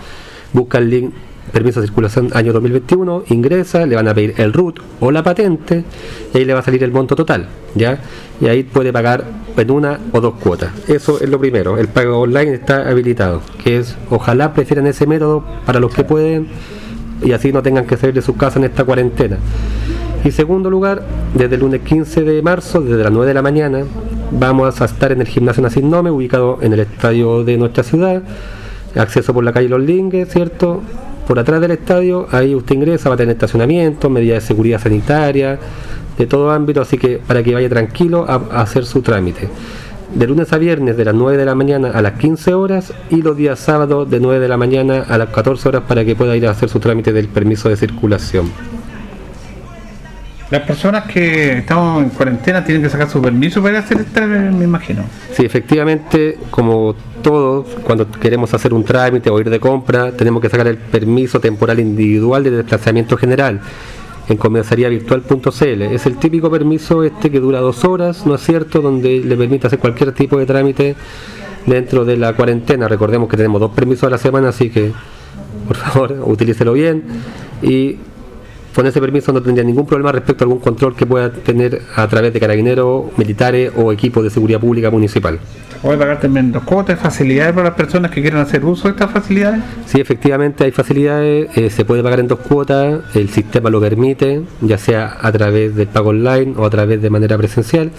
busca 0.53 0.77
el 0.77 0.89
link 0.89 1.13
permiso 1.51 1.81
de 1.81 1.87
circulación 1.87 2.29
año 2.33 2.53
2021, 2.53 3.23
ingresa, 3.29 3.85
le 3.85 3.95
van 3.95 4.07
a 4.07 4.13
pedir 4.13 4.35
el 4.37 4.53
RUT 4.53 4.79
o 4.99 5.11
la 5.11 5.23
patente 5.23 5.83
y 6.33 6.37
ahí 6.37 6.45
le 6.45 6.53
va 6.53 6.59
a 6.59 6.63
salir 6.63 6.83
el 6.83 6.91
monto 6.91 7.15
total, 7.15 7.47
¿ya? 7.75 7.99
Y 8.41 8.47
ahí 8.47 8.63
puede 8.63 8.93
pagar 8.93 9.25
en 9.57 9.71
una 9.71 9.99
o 10.11 10.21
dos 10.21 10.35
cuotas. 10.35 10.71
Eso 10.87 11.19
es 11.21 11.29
lo 11.29 11.39
primero, 11.39 11.77
el 11.77 11.87
pago 11.87 12.19
online 12.19 12.53
está 12.53 12.89
habilitado, 12.89 13.41
que 13.63 13.77
es, 13.77 13.95
ojalá 14.09 14.53
prefieran 14.53 14.87
ese 14.87 15.05
método 15.07 15.43
para 15.65 15.79
los 15.79 15.93
que 15.93 16.03
pueden 16.03 16.47
y 17.23 17.31
así 17.33 17.51
no 17.51 17.61
tengan 17.61 17.85
que 17.85 17.97
salir 17.97 18.15
de 18.15 18.21
su 18.21 18.35
casa 18.35 18.59
en 18.59 18.65
esta 18.65 18.83
cuarentena. 18.83 19.37
Y 20.23 20.31
segundo 20.31 20.69
lugar, 20.69 21.03
desde 21.33 21.55
el 21.55 21.61
lunes 21.61 21.81
15 21.81 22.23
de 22.23 22.41
marzo, 22.41 22.81
desde 22.81 23.03
las 23.03 23.11
9 23.11 23.27
de 23.27 23.33
la 23.33 23.41
mañana, 23.41 23.83
vamos 24.31 24.81
a 24.81 24.85
estar 24.85 25.11
en 25.11 25.21
el 25.21 25.27
gimnasio 25.27 25.63
Nacir 25.63 25.83
Nome, 25.83 26.11
ubicado 26.11 26.59
en 26.61 26.73
el 26.73 26.81
estadio 26.81 27.43
de 27.43 27.57
nuestra 27.57 27.83
ciudad, 27.83 28.21
acceso 28.95 29.33
por 29.33 29.43
la 29.43 29.53
calle 29.53 29.69
Los 29.69 29.81
Lingues, 29.81 30.29
¿cierto? 30.29 30.81
Por 31.29 31.37
atrás 31.37 31.61
del 31.61 31.69
estadio, 31.69 32.25
ahí 32.31 32.55
usted 32.55 32.73
ingresa, 32.73 33.07
va 33.07 33.13
a 33.13 33.17
tener 33.19 33.33
estacionamiento, 33.33 34.09
medidas 34.09 34.41
de 34.41 34.47
seguridad 34.47 34.81
sanitaria, 34.81 35.59
de 36.17 36.25
todo 36.25 36.49
ámbito, 36.49 36.81
así 36.81 36.97
que 36.97 37.19
para 37.19 37.43
que 37.43 37.53
vaya 37.53 37.69
tranquilo 37.69 38.25
a, 38.27 38.59
hacer 38.59 38.83
su 38.83 39.03
trámite. 39.03 39.47
De 40.15 40.25
lunes 40.25 40.51
a 40.53 40.57
viernes 40.57 40.97
de 40.97 41.05
las 41.05 41.13
9 41.13 41.37
de 41.37 41.45
la 41.45 41.53
mañana 41.53 41.91
a 41.91 42.01
las 42.01 42.13
15 42.13 42.55
horas 42.55 42.93
y 43.11 43.21
los 43.21 43.37
días 43.37 43.59
sábados 43.59 44.09
de 44.09 44.19
9 44.19 44.39
de 44.39 44.47
la 44.47 44.57
mañana 44.57 45.05
a 45.07 45.19
las 45.19 45.29
14 45.29 45.69
horas 45.69 45.83
para 45.87 46.03
que 46.03 46.15
pueda 46.15 46.35
ir 46.35 46.47
a 46.47 46.49
hacer 46.49 46.67
su 46.67 46.79
trámite 46.79 47.13
del 47.13 47.27
permiso 47.27 47.69
de 47.69 47.77
circulación. 47.77 48.49
Las 50.51 50.63
personas 50.63 51.05
que 51.05 51.59
estamos 51.59 52.03
en 52.03 52.09
cuarentena 52.09 52.63
tienen 52.63 52.81
que 52.81 52.89
sacar 52.89 53.07
su 53.07 53.21
permiso 53.21 53.61
para 53.61 53.79
hacer 53.79 53.99
esta, 53.99 54.25
me 54.25 54.63
imagino. 54.63 55.03
Sí, 55.31 55.45
efectivamente, 55.45 56.39
como 56.49 56.95
todos, 57.21 57.67
cuando 57.83 58.09
queremos 58.09 58.51
hacer 58.53 58.73
un 58.73 58.83
trámite 58.83 59.29
o 59.29 59.39
ir 59.39 59.49
de 59.49 59.59
compra, 59.59 60.11
tenemos 60.11 60.41
que 60.41 60.49
sacar 60.49 60.67
el 60.67 60.77
permiso 60.77 61.39
temporal 61.39 61.79
individual 61.79 62.43
de 62.43 62.51
desplazamiento 62.51 63.15
general 63.15 63.61
en 64.27 64.37
comisaríavirtual.cl. 64.37 65.81
Es 65.83 66.05
el 66.07 66.17
típico 66.17 66.49
permiso 66.49 67.03
este 67.03 67.29
que 67.29 67.39
dura 67.39 67.59
dos 67.59 67.85
horas, 67.85 68.25
¿no 68.25 68.35
es 68.35 68.41
cierto?, 68.41 68.81
donde 68.81 69.19
le 69.19 69.37
permite 69.37 69.67
hacer 69.67 69.77
cualquier 69.77 70.13
tipo 70.13 70.39
de 70.39 70.47
trámite 70.47 70.95
dentro 71.67 72.05
de 72.05 72.17
la 72.17 72.33
cuarentena. 72.33 72.87
Recordemos 72.87 73.29
que 73.29 73.37
tenemos 73.37 73.61
dos 73.61 73.71
permisos 73.71 74.05
a 74.05 74.09
la 74.09 74.17
semana, 74.17 74.49
así 74.49 74.71
que 74.71 74.93
por 75.67 75.77
favor, 75.77 76.17
utilícelo 76.25 76.73
bien 76.73 77.03
y 77.61 77.97
con 78.75 78.85
ese 78.85 79.01
permiso 79.01 79.33
no 79.33 79.41
tendría 79.41 79.63
ningún 79.63 79.85
problema 79.85 80.11
respecto 80.11 80.43
a 80.43 80.45
algún 80.45 80.59
control 80.59 80.95
que 80.95 81.05
pueda 81.05 81.31
tener 81.31 81.81
a 81.95 82.07
través 82.07 82.33
de 82.33 82.39
carabineros, 82.39 83.05
militares 83.17 83.71
o 83.75 83.91
equipos 83.91 84.23
de 84.23 84.29
seguridad 84.29 84.59
pública 84.59 84.89
municipal. 84.89 85.39
Puede 85.81 85.97
pagar 85.97 86.19
también 86.19 86.51
dos 86.51 86.63
cuotas, 86.63 86.99
facilidades 86.99 87.53
para 87.53 87.69
las 87.69 87.75
personas 87.75 88.11
que 88.11 88.21
quieran 88.21 88.41
hacer 88.41 88.65
uso 88.65 88.89
de 88.89 88.91
estas 88.91 89.11
facilidades. 89.11 89.61
Sí, 89.85 90.01
efectivamente 90.01 90.65
hay 90.65 90.71
facilidades, 90.71 91.57
eh, 91.57 91.69
se 91.69 91.85
puede 91.85 92.03
pagar 92.03 92.19
en 92.19 92.27
dos 92.27 92.39
cuotas, 92.39 92.99
el 93.15 93.29
sistema 93.29 93.69
lo 93.69 93.79
permite, 93.79 94.41
ya 94.59 94.77
sea 94.77 95.17
a 95.21 95.31
través 95.31 95.75
del 95.75 95.87
pago 95.87 96.09
online 96.09 96.53
o 96.57 96.65
a 96.65 96.69
través 96.69 97.01
de 97.01 97.09
manera 97.09 97.37
presencial. 97.37 97.91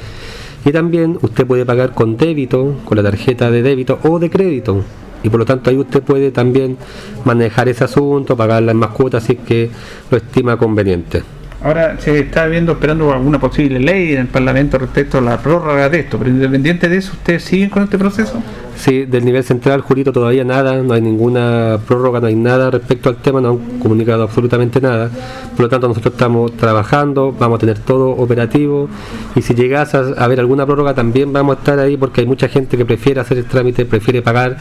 Y 0.62 0.72
también 0.72 1.18
usted 1.22 1.46
puede 1.46 1.64
pagar 1.64 1.92
con 1.94 2.18
débito, 2.18 2.76
con 2.84 2.96
la 2.98 3.02
tarjeta 3.02 3.50
de 3.50 3.62
débito 3.62 3.98
o 4.02 4.18
de 4.18 4.28
crédito. 4.28 4.84
Y 5.22 5.28
por 5.28 5.40
lo 5.40 5.46
tanto 5.46 5.70
ahí 5.70 5.76
usted 5.76 6.02
puede 6.02 6.30
también 6.30 6.76
manejar 7.24 7.68
ese 7.68 7.84
asunto, 7.84 8.36
pagar 8.36 8.62
las 8.62 8.74
más 8.74 8.90
cuotas 8.90 9.24
si 9.24 9.32
es 9.32 9.38
que 9.40 9.70
lo 10.10 10.16
estima 10.16 10.56
conveniente. 10.56 11.22
Ahora 11.62 12.00
se 12.00 12.18
está 12.18 12.46
viendo, 12.46 12.72
esperando 12.72 13.12
alguna 13.12 13.38
posible 13.38 13.78
ley 13.78 14.14
en 14.14 14.20
el 14.20 14.26
Parlamento 14.28 14.78
respecto 14.78 15.18
a 15.18 15.20
la 15.20 15.36
prórroga 15.36 15.90
de 15.90 16.00
esto, 16.00 16.16
pero 16.16 16.30
independiente 16.30 16.88
de 16.88 16.96
eso, 16.96 17.12
¿ustedes 17.12 17.44
siguen 17.44 17.68
con 17.68 17.82
este 17.82 17.98
proceso? 17.98 18.42
Sí, 18.76 19.04
del 19.04 19.26
nivel 19.26 19.44
central, 19.44 19.82
Jurito, 19.82 20.10
todavía 20.10 20.42
nada, 20.42 20.82
no 20.82 20.94
hay 20.94 21.02
ninguna 21.02 21.78
prórroga, 21.86 22.18
no 22.18 22.28
hay 22.28 22.34
nada 22.34 22.70
respecto 22.70 23.10
al 23.10 23.16
tema, 23.16 23.42
no 23.42 23.50
han 23.50 23.78
comunicado 23.78 24.22
absolutamente 24.22 24.80
nada. 24.80 25.10
Por 25.54 25.64
lo 25.64 25.68
tanto, 25.68 25.86
nosotros 25.86 26.14
estamos 26.14 26.56
trabajando, 26.56 27.30
vamos 27.38 27.56
a 27.56 27.60
tener 27.60 27.78
todo 27.78 28.08
operativo 28.08 28.88
y 29.34 29.42
si 29.42 29.54
llegase 29.54 29.98
a 29.98 30.24
haber 30.24 30.40
alguna 30.40 30.64
prórroga 30.64 30.94
también 30.94 31.30
vamos 31.30 31.56
a 31.56 31.58
estar 31.58 31.78
ahí 31.78 31.98
porque 31.98 32.22
hay 32.22 32.26
mucha 32.26 32.48
gente 32.48 32.78
que 32.78 32.86
prefiere 32.86 33.20
hacer 33.20 33.36
el 33.36 33.44
trámite, 33.44 33.84
prefiere 33.84 34.22
pagar 34.22 34.56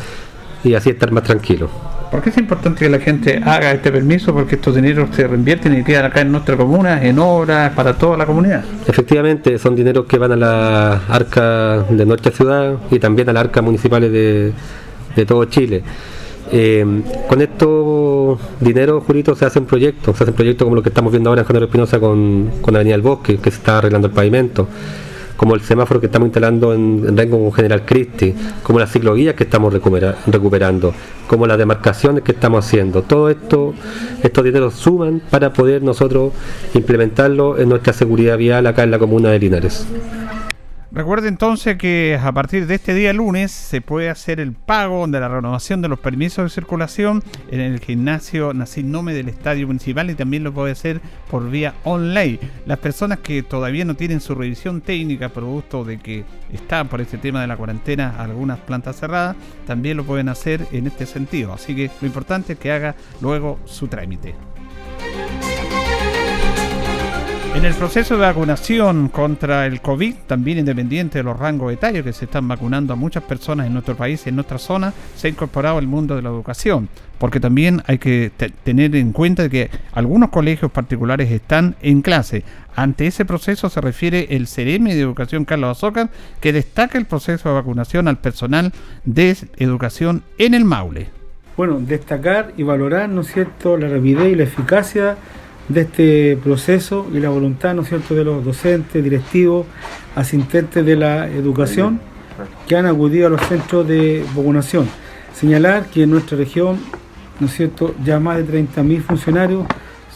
y 0.64 0.74
así 0.74 0.90
estar 0.90 1.12
más 1.12 1.24
tranquilo. 1.24 1.70
¿Por 2.12 2.24
qué 2.24 2.30
es 2.32 2.38
importante 2.38 2.80
que 2.80 2.90
la 2.90 3.00
gente 3.00 3.40
haga 3.44 3.72
este 3.72 3.92
permiso? 3.92 4.34
Porque 4.34 4.56
estos 4.56 4.76
dineros 4.76 5.10
se 5.16 5.28
reinvierten 5.28 5.78
y 5.80 5.84
quedan 5.84 6.06
acá 6.06 6.22
en 6.22 6.32
nuestra 6.32 6.58
comuna, 6.58 7.06
en 7.06 7.20
obras, 7.20 7.72
para 7.74 7.94
toda 7.94 8.18
la 8.18 8.26
comunidad. 8.26 8.64
Efectivamente, 8.88 9.60
son 9.60 9.76
dineros 9.76 10.06
que 10.06 10.18
van 10.18 10.32
a 10.32 10.36
la 10.36 10.94
arca 11.08 11.86
de 11.88 12.06
nuestra 12.06 12.32
ciudad 12.32 12.78
y 12.90 12.98
también 12.98 13.30
a 13.30 13.34
las 13.34 13.42
arcas 13.42 13.64
municipales 13.64 14.12
de, 14.12 14.54
de 15.16 15.26
todo 15.26 15.46
Chile. 15.46 15.84
Eh, 16.52 16.84
con 17.28 17.42
estos 17.42 18.40
dineros, 18.60 19.04
Jurito, 19.04 19.36
se 19.36 19.46
hacen 19.46 19.66
proyectos, 19.66 20.18
se 20.18 20.24
hacen 20.24 20.34
proyectos 20.34 20.66
como 20.66 20.76
lo 20.76 20.82
que 20.82 20.90
estamos 20.90 21.12
viendo 21.12 21.30
ahora 21.30 21.42
en 21.42 21.48
General 21.48 21.68
Espinosa 21.68 22.00
con, 22.00 22.50
con 22.62 22.76
Avenida 22.76 22.96
del 22.96 23.04
Bosque, 23.04 23.38
que 23.38 23.52
se 23.52 23.58
está 23.58 23.78
arreglando 23.78 24.08
el 24.08 24.14
pavimento 24.14 24.68
como 25.40 25.56
el 25.56 25.62
semáforo 25.62 26.02
que 26.02 26.08
estamos 26.08 26.26
instalando 26.26 26.74
en, 26.74 27.06
en 27.08 27.16
Rengo 27.16 27.50
General 27.52 27.86
Cristi, 27.86 28.36
como 28.62 28.78
las 28.78 28.92
ciclovías 28.92 29.36
que 29.36 29.46
estamos 29.46 29.72
recupera, 29.72 30.18
recuperando, 30.28 30.94
como 31.28 31.48
las 31.48 31.58
demarcaciones 31.58 32.26
que 32.26 32.34
estamos 32.34 32.66
haciendo. 32.66 33.04
Todo 33.04 33.30
esto, 33.30 33.74
estos 34.22 34.44
dineros 34.44 34.74
suman 34.74 35.22
para 35.30 35.54
poder 35.54 35.82
nosotros 35.82 36.34
implementarlo 36.74 37.58
en 37.58 37.70
nuestra 37.70 37.94
seguridad 37.94 38.38
vial 38.38 38.68
acá 38.68 38.84
en 38.84 38.92
la 38.92 39.00
comuna 39.00 39.30
de 39.32 39.40
Linares. 39.40 39.88
Recuerde 40.92 41.28
entonces 41.28 41.78
que 41.78 42.20
a 42.20 42.32
partir 42.32 42.66
de 42.66 42.74
este 42.74 42.96
día 42.96 43.14
lunes 43.14 43.52
se 43.52 43.80
puede 43.80 44.10
hacer 44.10 44.40
el 44.40 44.54
pago 44.54 45.06
de 45.06 45.20
la 45.20 45.28
renovación 45.28 45.84
de 45.84 45.88
los 45.88 46.00
permisos 46.00 46.44
de 46.44 46.50
circulación 46.50 47.24
en 47.52 47.60
el 47.60 47.80
gimnasio 47.80 48.54
Nome 48.54 49.14
del 49.14 49.30
Estadio 49.30 49.68
Municipal 49.68 50.10
y 50.10 50.16
también 50.16 50.44
lo 50.44 50.52
puede 50.52 50.72
hacer 50.72 51.00
por 51.30 51.48
vía 51.52 51.76
online. 51.84 52.40
Las 52.66 52.80
personas 52.80 53.20
que 53.20 53.44
todavía 53.44 53.86
no 53.86 53.96
tienen 53.96 54.20
su 54.20 54.34
revisión 54.34 54.82
técnica 54.82 55.30
producto 55.30 55.84
de 55.84 56.00
que 56.00 56.26
están 56.52 56.88
por 56.88 57.02
este 57.02 57.20
tema 57.20 57.42
de 57.42 57.48
la 57.48 57.58
cuarentena 57.58 58.16
algunas 58.18 58.58
plantas 58.58 58.96
cerradas, 58.96 59.36
también 59.68 59.96
lo 59.96 60.06
pueden 60.06 60.28
hacer 60.28 60.66
en 60.72 60.88
este 60.88 61.06
sentido. 61.06 61.54
Así 61.54 61.76
que 61.76 61.92
lo 62.02 62.08
importante 62.08 62.54
es 62.54 62.60
que 62.60 62.72
haga 62.72 62.96
luego 63.22 63.60
su 63.66 63.88
trámite. 63.88 64.49
En 67.60 67.66
el 67.66 67.74
proceso 67.74 68.16
de 68.16 68.22
vacunación 68.22 69.10
contra 69.10 69.66
el 69.66 69.82
COVID, 69.82 70.16
también 70.28 70.60
independiente 70.60 71.18
de 71.18 71.26
los 71.26 71.38
rangos 71.38 71.74
etarios 71.74 72.06
que 72.06 72.14
se 72.14 72.24
están 72.24 72.48
vacunando 72.48 72.94
a 72.94 72.96
muchas 72.96 73.22
personas 73.24 73.68
en 73.68 73.74
nuestro 73.74 73.98
país, 73.98 74.26
en 74.28 74.36
nuestra 74.36 74.58
zona, 74.58 74.94
se 75.18 75.28
ha 75.28 75.30
incorporado 75.30 75.78
el 75.78 75.86
mundo 75.86 76.16
de 76.16 76.22
la 76.22 76.30
educación, 76.30 76.88
porque 77.18 77.42
también 77.42 77.84
hay 77.86 77.98
que 77.98 78.32
tener 78.64 78.96
en 78.96 79.12
cuenta 79.12 79.50
que 79.50 79.70
algunos 79.92 80.30
colegios 80.30 80.72
particulares 80.72 81.30
están 81.32 81.76
en 81.82 82.02
clase. 82.02 82.46
Ante 82.78 83.08
ese 83.08 83.26
proceso 83.26 83.70
se 83.70 83.82
refiere 83.82 84.28
el 84.30 84.48
CRM 84.48 84.86
de 84.86 85.02
Educación 85.02 85.44
Carlos 85.44 85.78
Azócar, 85.78 86.10
que 86.40 86.54
destaca 86.54 86.98
el 86.98 87.08
proceso 87.08 87.50
de 87.50 87.56
vacunación 87.56 88.08
al 88.08 88.20
personal 88.20 88.72
de 89.04 89.36
educación 89.58 90.24
en 90.38 90.54
el 90.54 90.64
Maule. 90.64 91.10
Bueno, 91.58 91.78
destacar 91.82 92.54
y 92.56 92.64
valorar, 92.64 93.10
¿no 93.10 93.20
es 93.20 93.34
cierto?, 93.34 93.76
la 93.76 93.90
rapidez 93.90 94.32
y 94.32 94.36
la 94.36 94.44
eficacia 94.44 95.18
de 95.70 95.82
este 95.82 96.38
proceso 96.44 97.08
y 97.14 97.20
la 97.20 97.30
voluntad, 97.30 97.76
¿no 97.76 97.84
es 97.84 97.90
cierto?, 97.90 98.16
de 98.16 98.24
los 98.24 98.44
docentes, 98.44 99.04
directivos, 99.04 99.66
asistentes 100.16 100.86
de 100.86 100.96
la 100.96 101.28
educación 101.28 102.02
que 102.68 102.76
han 102.76 102.86
acudido 102.86 103.28
a 103.28 103.30
los 103.30 103.42
centros 103.42 103.88
de 103.88 104.26
vacunación. 104.36 104.88
Señalar 105.34 105.86
que 105.86 106.04
en 106.04 106.10
nuestra 106.10 106.38
región, 106.38 106.78
¿no 107.40 107.48
es 107.48 107.54
cierto?, 107.54 107.94
ya 108.04 108.20
más 108.20 108.38
de 108.38 108.46
30.000 108.46 109.02
funcionarios, 109.02 109.66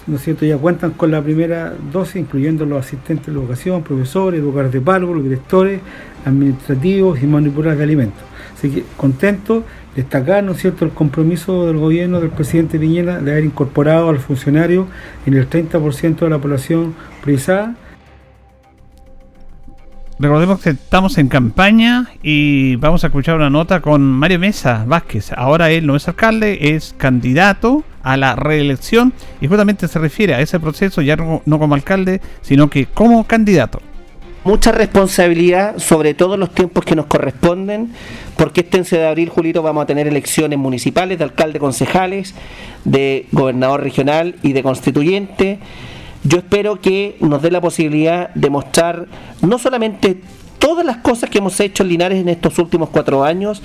¿no 0.08 0.16
es 0.16 0.24
cierto?, 0.24 0.46
ya 0.46 0.58
cuentan 0.58 0.92
con 0.92 1.12
la 1.12 1.22
primera 1.22 1.74
dosis, 1.92 2.16
incluyendo 2.16 2.66
los 2.66 2.86
asistentes 2.86 3.28
de 3.28 3.34
educación, 3.34 3.84
profesores, 3.84 4.40
educadores 4.40 4.72
de 4.72 4.82
párvulos, 4.82 5.24
directores 5.24 5.82
administrativos 6.26 7.22
y 7.22 7.28
manipuladores 7.28 7.78
de 7.78 7.84
alimentos. 7.84 8.24
Así 8.58 8.70
que 8.70 8.84
contento 8.98 9.64
destacar, 9.96 10.44
¿no 10.44 10.54
es 10.54 10.60
cierto?, 10.60 10.86
el 10.86 10.92
compromiso 10.92 11.68
del 11.68 11.78
gobierno 11.78 12.20
del 12.20 12.30
presidente 12.30 12.80
Piñera 12.80 13.20
de 13.20 13.32
haber 13.32 13.46
incorporado 13.46 14.10
al 14.10 14.20
funcionario 14.20 14.88
en 15.26 15.36
el 15.36 15.50
30% 15.50 16.20
de 16.20 16.30
la 16.30 16.40
población 16.40 16.96
priorizada. 17.22 17.76
Recordemos 20.20 20.62
que 20.62 20.70
estamos 20.72 21.18
en 21.18 21.28
campaña 21.28 22.08
y 22.22 22.76
vamos 22.78 23.04
a 23.04 23.08
escuchar 23.08 23.36
una 23.36 23.50
nota 23.50 23.82
con 23.82 24.04
Mario 24.04 24.40
Mesa 24.40 24.86
Vázquez. 24.88 25.32
Ahora 25.36 25.72
él 25.72 25.86
no 25.86 25.96
es 25.96 26.08
alcalde, 26.08 26.76
es 26.76 26.96
candidato 26.98 27.84
a 28.04 28.16
la 28.16 28.36
reelección 28.36 29.12
y 29.42 29.48
justamente 29.48 29.88
se 29.88 30.00
refiere 30.00 30.36
a 30.36 30.40
ese 30.40 30.60
proceso 30.60 31.02
ya 31.02 31.16
no, 31.16 31.42
no 31.46 31.60
como 31.60 31.76
alcalde, 31.76 32.22
sino 32.42 32.70
que 32.70 32.86
como 32.86 33.26
candidato 33.26 33.82
mucha 34.44 34.72
responsabilidad, 34.72 35.78
sobre 35.78 36.14
todo 36.14 36.34
en 36.34 36.42
los 36.42 36.54
tiempos 36.54 36.84
que 36.84 36.96
nos 36.96 37.06
corresponden, 37.06 37.94
porque 38.38 38.62
este 38.62 38.80
11 38.80 38.98
de 38.98 39.08
abril, 39.08 39.30
Julito, 39.30 39.62
vamos 39.62 39.84
a 39.84 39.88
tener 39.88 40.08
elecciones 40.08 40.60
municipales 40.60 41.18
de 41.18 41.24
alcalde 41.24 41.60
concejales, 41.60 42.34
de 42.84 43.28
gobernador 43.32 43.82
regional 43.82 44.36
y 44.42 44.54
de 44.54 44.64
constituyente. 44.64 45.60
Yo 46.24 46.38
espero 46.38 46.80
que 46.80 47.18
nos 47.20 47.42
dé 47.42 47.52
la 47.52 47.62
posibilidad 47.62 48.30
de 48.34 48.50
mostrar 48.50 49.08
no 49.42 49.60
solamente 49.60 50.22
todas 50.60 50.86
las 50.86 50.98
cosas 50.98 51.30
que 51.30 51.40
hemos 51.40 51.60
hecho 51.60 51.84
en 51.84 51.90
Linares 51.90 52.20
en 52.20 52.30
estos 52.30 52.58
últimos 52.60 52.90
cuatro 52.90 53.24
años, 53.24 53.62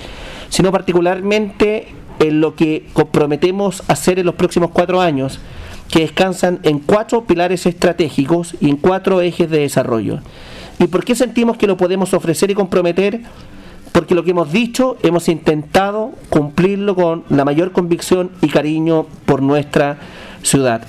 sino 0.49 0.71
particularmente 0.71 1.87
en 2.19 2.41
lo 2.41 2.55
que 2.55 2.87
comprometemos 2.93 3.83
hacer 3.87 4.19
en 4.19 4.25
los 4.25 4.35
próximos 4.35 4.71
cuatro 4.71 4.99
años, 4.99 5.39
que 5.89 6.01
descansan 6.01 6.59
en 6.63 6.79
cuatro 6.79 7.23
pilares 7.23 7.65
estratégicos 7.65 8.55
y 8.59 8.69
en 8.69 8.75
cuatro 8.75 9.21
ejes 9.21 9.49
de 9.49 9.59
desarrollo. 9.59 10.19
¿Y 10.79 10.87
por 10.87 11.03
qué 11.03 11.13
sentimos 11.13 11.57
que 11.57 11.67
lo 11.67 11.77
podemos 11.77 12.13
ofrecer 12.13 12.49
y 12.51 12.55
comprometer? 12.55 13.21
Porque 13.91 14.15
lo 14.15 14.23
que 14.23 14.31
hemos 14.31 14.51
dicho, 14.51 14.97
hemos 15.03 15.27
intentado 15.27 16.13
cumplirlo 16.29 16.95
con 16.95 17.25
la 17.29 17.43
mayor 17.43 17.73
convicción 17.73 18.31
y 18.41 18.47
cariño 18.47 19.05
por 19.25 19.41
nuestra 19.41 19.97
ciudad. 20.41 20.83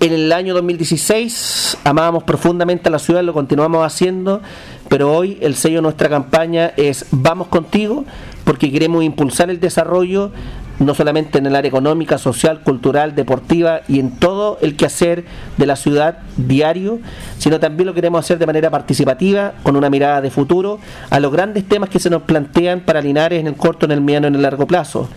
En 0.00 0.12
el 0.12 0.32
año 0.32 0.54
2016 0.54 1.78
amábamos 1.82 2.22
profundamente 2.22 2.88
a 2.88 2.92
la 2.92 3.00
ciudad, 3.00 3.22
lo 3.22 3.32
continuamos 3.34 3.84
haciendo, 3.84 4.40
pero 4.88 5.12
hoy 5.12 5.38
el 5.40 5.56
sello 5.56 5.76
de 5.76 5.82
nuestra 5.82 6.08
campaña 6.08 6.72
es 6.76 7.06
Vamos 7.10 7.48
contigo, 7.48 8.04
porque 8.44 8.70
queremos 8.70 9.02
impulsar 9.02 9.50
el 9.50 9.58
desarrollo 9.58 10.30
no 10.78 10.94
solamente 10.94 11.38
en 11.38 11.46
el 11.46 11.56
área 11.56 11.68
económica, 11.68 12.18
social, 12.18 12.60
cultural, 12.62 13.14
deportiva 13.14 13.80
y 13.88 13.98
en 14.00 14.12
todo 14.12 14.58
el 14.60 14.76
quehacer 14.76 15.24
de 15.56 15.66
la 15.66 15.76
ciudad 15.76 16.18
diario, 16.36 17.00
sino 17.38 17.58
también 17.58 17.86
lo 17.86 17.94
queremos 17.94 18.20
hacer 18.20 18.38
de 18.38 18.46
manera 18.46 18.70
participativa, 18.70 19.54
con 19.62 19.76
una 19.76 19.90
mirada 19.90 20.20
de 20.20 20.30
futuro 20.30 20.78
a 21.10 21.20
los 21.20 21.32
grandes 21.32 21.66
temas 21.68 21.90
que 21.90 21.98
se 21.98 22.10
nos 22.10 22.22
plantean 22.22 22.80
para 22.80 23.00
Linares 23.00 23.40
en 23.40 23.46
el 23.46 23.54
corto, 23.54 23.86
en 23.86 23.92
el 23.92 24.00
mediano 24.00 24.26
y 24.26 24.30
en 24.30 24.34
el 24.36 24.42
largo 24.42 24.66
plazo. 24.66 25.08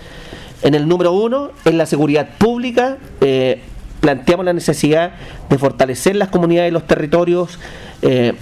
En 0.63 0.76
el 0.76 0.88
número 0.88 1.12
uno, 1.12 1.52
en 1.65 1.78
la 1.78 1.86
seguridad 1.86 2.30
pública, 2.38 2.97
eh, 3.19 3.62
planteamos 4.00 4.45
la 4.45 4.54
necesidad 4.54 5.13
de 5.50 5.58
fortalecer 5.58 6.15
las 6.15 6.30
comunidades 6.30 6.69
y 6.71 6.74
los 6.74 6.86
territorios. 6.88 7.60
Eh, 8.02 8.34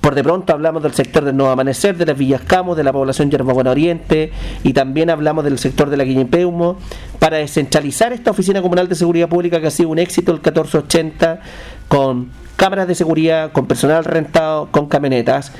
por 0.00 0.14
de 0.14 0.22
pronto 0.22 0.52
hablamos 0.52 0.82
del 0.82 0.92
sector 0.94 1.24
del 1.24 1.36
Nuevo 1.36 1.52
Amanecer, 1.52 1.96
de 1.96 2.06
las 2.06 2.16
Villas 2.16 2.42
Camos, 2.42 2.76
de 2.76 2.84
la 2.84 2.92
población 2.92 3.30
Yerbabuena 3.30 3.70
Oriente 3.70 4.32
y 4.62 4.72
también 4.72 5.10
hablamos 5.10 5.44
del 5.44 5.58
sector 5.58 5.90
de 5.90 5.96
la 5.96 6.04
Guiñipeumo 6.04 6.76
para 7.18 7.38
descentralizar 7.38 8.12
esta 8.12 8.30
Oficina 8.30 8.62
Comunal 8.62 8.88
de 8.88 8.94
Seguridad 8.94 9.28
Pública 9.28 9.60
que 9.60 9.66
ha 9.66 9.70
sido 9.70 9.88
un 9.88 9.98
éxito 9.98 10.32
el 10.32 10.38
1480 10.38 11.40
con 11.88 12.30
cámaras 12.56 12.88
de 12.88 12.94
seguridad, 12.94 13.52
con 13.52 13.66
personal 13.66 14.04
rentado, 14.04 14.68
con 14.70 14.86
camionetas. 14.86 15.52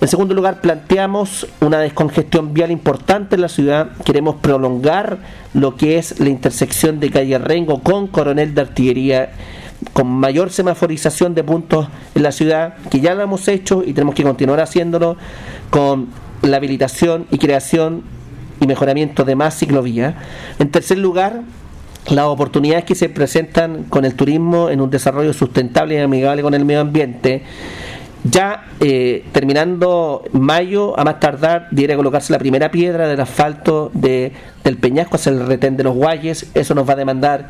En 0.00 0.08
segundo 0.08 0.34
lugar, 0.34 0.60
planteamos 0.60 1.46
una 1.60 1.78
descongestión 1.78 2.52
vial 2.52 2.72
importante 2.72 3.36
en 3.36 3.40
la 3.40 3.48
ciudad. 3.48 3.90
Queremos 4.04 4.34
prolongar 4.34 5.18
lo 5.54 5.76
que 5.76 5.96
es 5.96 6.18
la 6.18 6.28
intersección 6.28 6.98
de 6.98 7.10
calle 7.10 7.38
Rengo 7.38 7.82
con 7.82 8.08
Coronel 8.08 8.52
de 8.54 8.60
Artillería 8.62 9.30
con 9.92 10.06
mayor 10.08 10.50
semaforización 10.50 11.34
de 11.34 11.44
puntos 11.44 11.88
en 12.14 12.22
la 12.22 12.32
ciudad, 12.32 12.74
que 12.90 13.00
ya 13.00 13.14
lo 13.14 13.22
hemos 13.22 13.48
hecho 13.48 13.82
y 13.84 13.92
tenemos 13.92 14.14
que 14.14 14.22
continuar 14.22 14.60
haciéndolo 14.60 15.16
con 15.70 16.08
la 16.42 16.56
habilitación 16.56 17.26
y 17.30 17.38
creación 17.38 18.02
y 18.60 18.66
mejoramiento 18.66 19.24
de 19.24 19.36
más 19.36 19.58
ciclovías. 19.58 20.14
En 20.58 20.70
tercer 20.70 20.98
lugar, 20.98 21.42
las 22.08 22.24
oportunidades 22.26 22.84
que 22.84 22.94
se 22.94 23.08
presentan 23.08 23.84
con 23.84 24.04
el 24.04 24.14
turismo 24.14 24.70
en 24.70 24.80
un 24.80 24.90
desarrollo 24.90 25.32
sustentable 25.32 25.94
y 25.94 25.98
amigable 25.98 26.42
con 26.42 26.54
el 26.54 26.64
medio 26.64 26.80
ambiente 26.80 27.42
ya 28.24 28.66
eh, 28.78 29.24
terminando 29.32 30.22
mayo, 30.32 30.98
a 30.98 31.04
más 31.04 31.18
tardar, 31.18 31.68
debería 31.70 31.96
colocarse 31.96 32.32
la 32.32 32.38
primera 32.38 32.70
piedra 32.70 33.08
del 33.08 33.20
asfalto 33.20 33.90
de, 33.94 34.32
del 34.62 34.76
Peñasco 34.76 35.16
hacia 35.16 35.30
el 35.30 35.44
retén 35.44 35.76
de 35.76 35.84
los 35.84 35.96
Guayes. 35.96 36.50
Eso 36.54 36.74
nos 36.74 36.88
va 36.88 36.92
a 36.92 36.96
demandar 36.96 37.48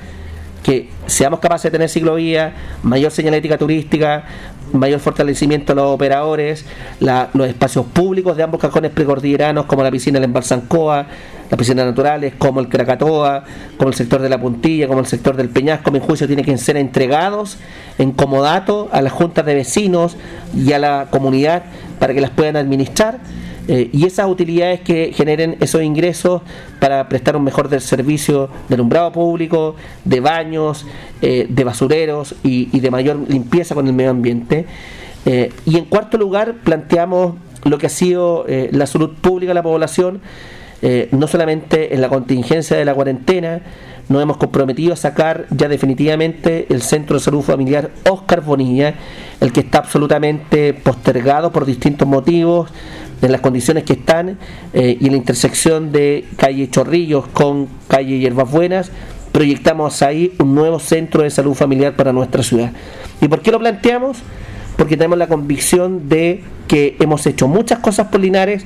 que 0.63 0.89
seamos 1.07 1.41
capaces 1.41 1.65
de 1.65 1.71
tener 1.71 1.89
ciclovía, 1.89 2.55
mayor 2.83 3.11
señalética 3.11 3.59
turística, 3.59 4.25
mayor 4.73 5.01
fortalecimiento 5.01 5.73
de 5.73 5.77
los 5.77 5.93
operadores, 5.93 6.65
los 7.01 7.49
espacios 7.49 7.87
públicos 7.87 8.37
de 8.37 8.43
ambos 8.43 8.61
cajones 8.61 8.91
precordilleranos, 8.93 9.67
como 9.67 9.83
la 9.83 9.91
piscina 9.91 10.19
del 10.19 10.25
Embalsancoa, 10.25 11.07
las 11.51 11.59
piscinas 11.59 11.85
naturales, 11.85 12.35
como 12.39 12.61
el 12.61 12.69
Krakatoa, 12.69 13.45
como 13.77 13.91
el 13.91 13.95
sector 13.95 14.23
de 14.23 14.29
la 14.29 14.41
Puntilla, 14.41 14.87
como 14.87 15.01
el 15.01 15.07
sector 15.07 15.37
del 15.37 15.51
Peñasco, 15.51 15.91
mi 15.91 16.01
juicio, 16.01 16.27
tienen 16.27 16.45
que 16.45 16.57
ser 16.57 16.77
entregados 16.77 17.59
en 17.99 18.13
comodato 18.13 18.89
a 18.93 19.03
las 19.03 19.13
juntas 19.13 19.45
de 19.45 19.55
vecinos 19.55 20.17
y 20.57 20.73
a 20.73 20.79
la 20.79 21.09
comunidad 21.11 21.65
para 21.99 22.15
que 22.15 22.21
las 22.21 22.31
puedan 22.31 22.57
administrar 22.57 23.19
eh, 23.69 23.91
y 23.93 24.07
esas 24.07 24.27
utilidades 24.29 24.81
que 24.81 25.13
generen 25.15 25.57
esos 25.61 25.83
ingresos 25.83 26.43
para 26.81 27.09
prestar 27.09 27.37
un 27.37 27.45
mejor 27.45 27.81
servicio 27.81 28.49
de 28.69 28.75
alumbrado 28.75 29.13
público, 29.13 29.77
de 30.05 30.21
baños, 30.21 30.85
eh, 31.21 31.47
de 31.49 31.65
basureros 31.65 32.35
y, 32.43 32.79
de 32.81 32.91
mayor 32.91 33.19
limpieza 33.29 33.75
con 33.75 33.87
el 33.87 33.93
medio 33.93 34.11
ambiente. 34.11 34.67
Eh, 35.27 35.53
y 35.65 35.79
en 35.79 35.85
cuarto 35.85 36.19
lugar, 36.19 36.57
planteamos 36.65 37.35
lo 37.65 37.79
que 37.79 37.87
ha 37.87 37.91
sido 37.91 38.45
la 38.49 38.87
salud 38.87 39.11
pública 39.21 39.51
de 39.51 39.55
la 39.55 39.63
población, 39.63 40.21
no 41.13 41.29
solamente 41.29 41.95
en 41.95 42.01
la 42.01 42.09
contingencia 42.09 42.77
de 42.77 42.85
la 42.85 42.93
cuarentena, 42.93 43.63
nos 44.09 44.21
hemos 44.21 44.37
comprometido 44.37 44.93
a 44.93 44.97
sacar 44.97 45.47
ya 45.51 45.69
definitivamente 45.69 46.67
el 46.71 46.83
Centro 46.83 47.17
de 47.17 47.23
Salud 47.23 47.43
Familiar 47.43 47.91
Oscar 48.11 48.41
Bonilla, 48.41 48.95
el 49.41 49.53
que 49.53 49.61
está 49.61 49.79
absolutamente 49.79 50.75
postergado 50.75 51.53
por 51.53 51.65
distintos 51.65 52.09
motivos, 52.09 52.69
en 53.23 53.33
las 53.33 53.41
condiciones 53.41 53.85
que 53.85 53.95
están 53.95 54.39
eh, 54.75 54.99
y 55.01 55.07
en 55.07 55.13
la 55.13 55.17
intersección 55.17 55.93
de 55.93 56.27
calle 56.37 56.69
Chorrillos 56.69 57.27
con 57.29 57.69
calle 57.89 58.19
Hierbas 58.19 58.51
Buenas, 58.51 58.91
proyectamos 59.31 60.03
ahí 60.03 60.35
un 60.39 60.55
nuevo 60.55 60.79
centro 60.79 61.23
de 61.23 61.31
salud 61.31 61.55
familiar 61.55 61.97
para 61.97 62.13
nuestra 62.13 62.43
ciudad. 62.43 62.73
¿Y 63.21 63.29
por 63.29 63.41
qué 63.41 63.53
lo 63.53 63.59
planteamos? 63.59 64.19
Porque 64.77 64.97
tenemos 64.97 65.19
la 65.19 65.29
convicción 65.29 66.09
de 66.09 66.43
que 66.67 66.97
hemos 67.01 67.27
hecho 67.27 67.49
muchas 67.49 67.79
cosas 67.79 68.09
por 68.09 68.21
Linares, 68.21 68.65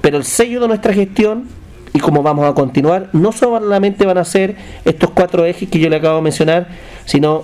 pero 0.00 0.16
el 0.16 0.24
sello 0.24 0.60
de 0.60 0.68
nuestra 0.68 0.92
gestión 0.92 1.44
y 1.92 1.98
como 1.98 2.22
vamos 2.22 2.46
a 2.46 2.54
continuar, 2.54 3.10
no 3.12 3.32
solamente 3.32 4.06
van 4.06 4.18
a 4.18 4.24
ser 4.24 4.56
estos 4.84 5.10
cuatro 5.10 5.44
ejes 5.44 5.68
que 5.68 5.78
yo 5.78 5.88
le 5.88 5.96
acabo 5.96 6.16
de 6.16 6.22
mencionar, 6.22 6.68
sino 7.04 7.42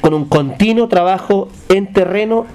con 0.00 0.12
un 0.12 0.26
continuo 0.26 0.88
trabajo 0.88 1.48
en 1.68 1.92
terreno 1.92 2.46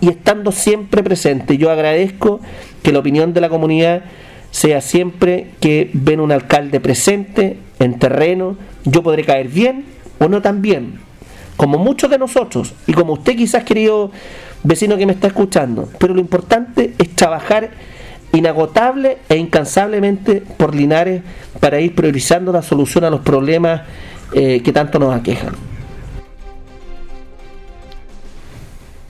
y 0.00 0.08
estando 0.08 0.52
siempre 0.52 1.02
presente. 1.02 1.58
Yo 1.58 1.70
agradezco 1.70 2.40
que 2.82 2.92
la 2.92 3.00
opinión 3.00 3.32
de 3.32 3.40
la 3.40 3.48
comunidad 3.48 4.02
sea 4.50 4.80
siempre 4.80 5.50
que 5.60 5.90
ven 5.92 6.20
un 6.20 6.32
alcalde 6.32 6.80
presente 6.80 7.58
en 7.78 7.98
terreno. 7.98 8.56
Yo 8.84 9.02
podré 9.02 9.24
caer 9.24 9.48
bien 9.48 9.84
o 10.18 10.28
no 10.28 10.42
tan 10.42 10.62
bien, 10.62 10.98
como 11.56 11.78
muchos 11.78 12.10
de 12.10 12.18
nosotros 12.18 12.74
y 12.86 12.92
como 12.92 13.14
usted 13.14 13.36
quizás 13.36 13.64
querido 13.64 14.10
vecino 14.62 14.96
que 14.96 15.06
me 15.06 15.12
está 15.12 15.28
escuchando. 15.28 15.88
Pero 15.98 16.14
lo 16.14 16.20
importante 16.20 16.94
es 16.98 17.14
trabajar 17.14 17.70
inagotable 18.32 19.18
e 19.28 19.36
incansablemente 19.36 20.42
por 20.56 20.74
Linares 20.74 21.22
para 21.60 21.80
ir 21.80 21.94
priorizando 21.94 22.52
la 22.52 22.62
solución 22.62 23.04
a 23.04 23.10
los 23.10 23.20
problemas 23.20 23.82
eh, 24.32 24.60
que 24.62 24.72
tanto 24.72 24.98
nos 24.98 25.14
aquejan. 25.14 25.54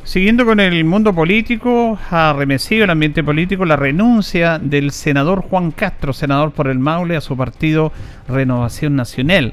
Siguiendo 0.09 0.47
con 0.47 0.59
el 0.59 0.87
mundo 0.87 1.15
político, 1.15 1.99
ha 2.11 2.33
remecido 2.33 2.85
el 2.85 2.89
ambiente 2.89 3.23
político 3.23 3.67
la 3.67 3.77
renuncia 3.77 4.59
del 4.59 4.91
senador 4.91 5.43
Juan 5.43 5.71
Castro, 5.71 6.15
senador 6.15 6.53
por 6.53 6.69
el 6.69 6.79
Maule, 6.79 7.15
a 7.15 7.21
su 7.21 7.37
partido 7.37 7.93
Renovación 8.27 8.97
Nacional. 8.97 9.53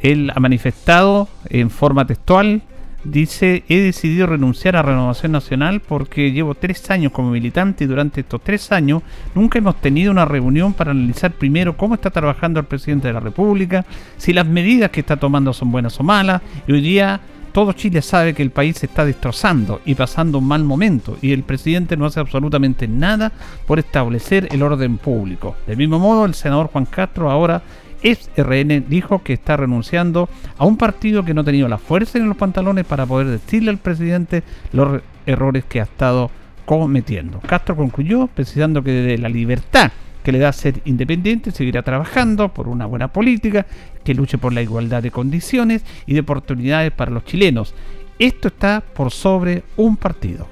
Él 0.00 0.32
ha 0.34 0.40
manifestado 0.40 1.28
en 1.50 1.68
forma 1.68 2.06
textual, 2.06 2.62
dice, 3.04 3.64
he 3.68 3.80
decidido 3.80 4.26
renunciar 4.26 4.76
a 4.76 4.82
Renovación 4.82 5.32
Nacional 5.32 5.80
porque 5.80 6.32
llevo 6.32 6.54
tres 6.54 6.90
años 6.90 7.12
como 7.12 7.30
militante 7.30 7.84
y 7.84 7.86
durante 7.86 8.22
estos 8.22 8.40
tres 8.40 8.72
años 8.72 9.02
nunca 9.34 9.58
hemos 9.58 9.78
tenido 9.78 10.10
una 10.10 10.24
reunión 10.24 10.72
para 10.72 10.92
analizar 10.92 11.32
primero 11.32 11.76
cómo 11.76 11.96
está 11.96 12.08
trabajando 12.08 12.58
el 12.58 12.64
presidente 12.64 13.08
de 13.08 13.12
la 13.12 13.20
República, 13.20 13.84
si 14.16 14.32
las 14.32 14.46
medidas 14.46 14.90
que 14.90 15.00
está 15.00 15.18
tomando 15.18 15.52
son 15.52 15.70
buenas 15.70 16.00
o 16.00 16.02
malas, 16.02 16.40
y 16.66 16.72
hoy 16.72 16.80
día 16.80 17.20
todo 17.52 17.72
Chile 17.72 18.02
sabe 18.02 18.34
que 18.34 18.42
el 18.42 18.50
país 18.50 18.78
se 18.78 18.86
está 18.86 19.04
destrozando 19.04 19.80
y 19.84 19.94
pasando 19.94 20.38
un 20.38 20.48
mal 20.48 20.64
momento 20.64 21.18
y 21.20 21.32
el 21.32 21.42
presidente 21.42 21.96
no 21.96 22.06
hace 22.06 22.20
absolutamente 22.20 22.88
nada 22.88 23.32
por 23.66 23.78
establecer 23.78 24.48
el 24.50 24.62
orden 24.62 24.98
público. 24.98 25.56
Del 25.66 25.76
mismo 25.76 25.98
modo, 25.98 26.24
el 26.24 26.34
senador 26.34 26.68
Juan 26.68 26.86
Castro 26.86 27.30
ahora 27.30 27.62
es 28.02 28.30
RN 28.36 28.86
dijo 28.88 29.22
que 29.22 29.32
está 29.32 29.56
renunciando 29.56 30.28
a 30.58 30.64
un 30.64 30.76
partido 30.76 31.24
que 31.24 31.34
no 31.34 31.42
ha 31.42 31.44
tenido 31.44 31.68
la 31.68 31.78
fuerza 31.78 32.18
en 32.18 32.28
los 32.28 32.36
pantalones 32.36 32.84
para 32.84 33.06
poder 33.06 33.28
decirle 33.28 33.70
al 33.70 33.78
presidente 33.78 34.42
los 34.72 35.02
errores 35.26 35.64
que 35.64 35.80
ha 35.80 35.84
estado 35.84 36.30
cometiendo. 36.64 37.40
Castro 37.40 37.76
concluyó 37.76 38.26
precisando 38.28 38.82
que 38.82 38.90
de 38.90 39.18
la 39.18 39.28
libertad 39.28 39.92
que 40.22 40.32
le 40.32 40.38
da 40.38 40.52
ser 40.52 40.80
independiente, 40.84 41.50
seguirá 41.50 41.82
trabajando 41.82 42.48
por 42.48 42.68
una 42.68 42.86
buena 42.86 43.08
política 43.08 43.66
que 44.04 44.14
luche 44.14 44.38
por 44.38 44.52
la 44.52 44.62
igualdad 44.62 45.02
de 45.02 45.10
condiciones 45.10 45.82
y 46.06 46.14
de 46.14 46.20
oportunidades 46.20 46.92
para 46.92 47.10
los 47.10 47.24
chilenos. 47.24 47.74
Esto 48.18 48.48
está 48.48 48.80
por 48.80 49.10
sobre 49.10 49.64
un 49.76 49.96
partido. 49.96 50.46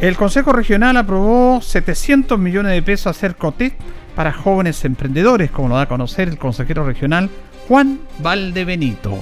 El 0.00 0.16
Consejo 0.16 0.52
Regional 0.52 0.96
aprobó 0.96 1.60
700 1.62 2.38
millones 2.38 2.72
de 2.72 2.82
pesos 2.82 3.06
a 3.06 3.10
hacer 3.10 3.36
COTEC 3.36 3.74
para 4.16 4.32
jóvenes 4.32 4.84
emprendedores, 4.84 5.50
como 5.50 5.68
lo 5.68 5.76
da 5.76 5.82
a 5.82 5.88
conocer 5.88 6.28
el 6.28 6.38
consejero 6.38 6.84
regional 6.84 7.30
Juan 7.68 8.00
Valdebenito. 8.18 9.16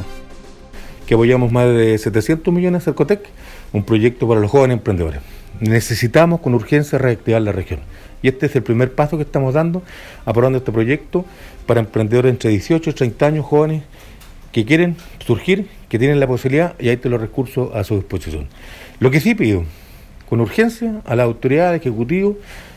Que 1.06 1.14
apoyamos 1.14 1.52
más 1.52 1.66
de 1.66 1.98
700 1.98 2.52
millones 2.52 2.82
a 2.82 2.84
Cercotec, 2.86 3.28
un 3.72 3.84
proyecto 3.84 4.26
para 4.26 4.40
los 4.40 4.50
jóvenes 4.50 4.78
emprendedores 4.78 5.20
necesitamos 5.60 6.40
con 6.40 6.54
urgencia 6.54 6.98
reactivar 6.98 7.42
la 7.42 7.52
región. 7.52 7.80
Y 8.22 8.28
este 8.28 8.46
es 8.46 8.56
el 8.56 8.62
primer 8.62 8.94
paso 8.94 9.16
que 9.16 9.22
estamos 9.22 9.54
dando, 9.54 9.82
aprobando 10.24 10.58
este 10.58 10.72
proyecto 10.72 11.24
para 11.66 11.80
emprendedores 11.80 12.30
entre 12.30 12.50
18 12.50 12.90
y 12.90 12.92
30 12.92 13.26
años, 13.26 13.46
jóvenes 13.46 13.82
que 14.52 14.64
quieren 14.64 14.96
surgir, 15.24 15.68
que 15.88 15.98
tienen 15.98 16.20
la 16.20 16.26
posibilidad 16.26 16.74
y 16.78 16.88
ahí 16.88 16.94
están 16.94 17.12
los 17.12 17.20
recursos 17.20 17.74
a 17.74 17.84
su 17.84 17.96
disposición. 17.96 18.48
Lo 18.98 19.10
que 19.10 19.20
sí 19.20 19.34
pido, 19.34 19.64
con 20.28 20.40
urgencia, 20.40 21.00
a 21.04 21.16
la 21.16 21.22
autoridad 21.22 21.74
ejecutiva 21.74 22.32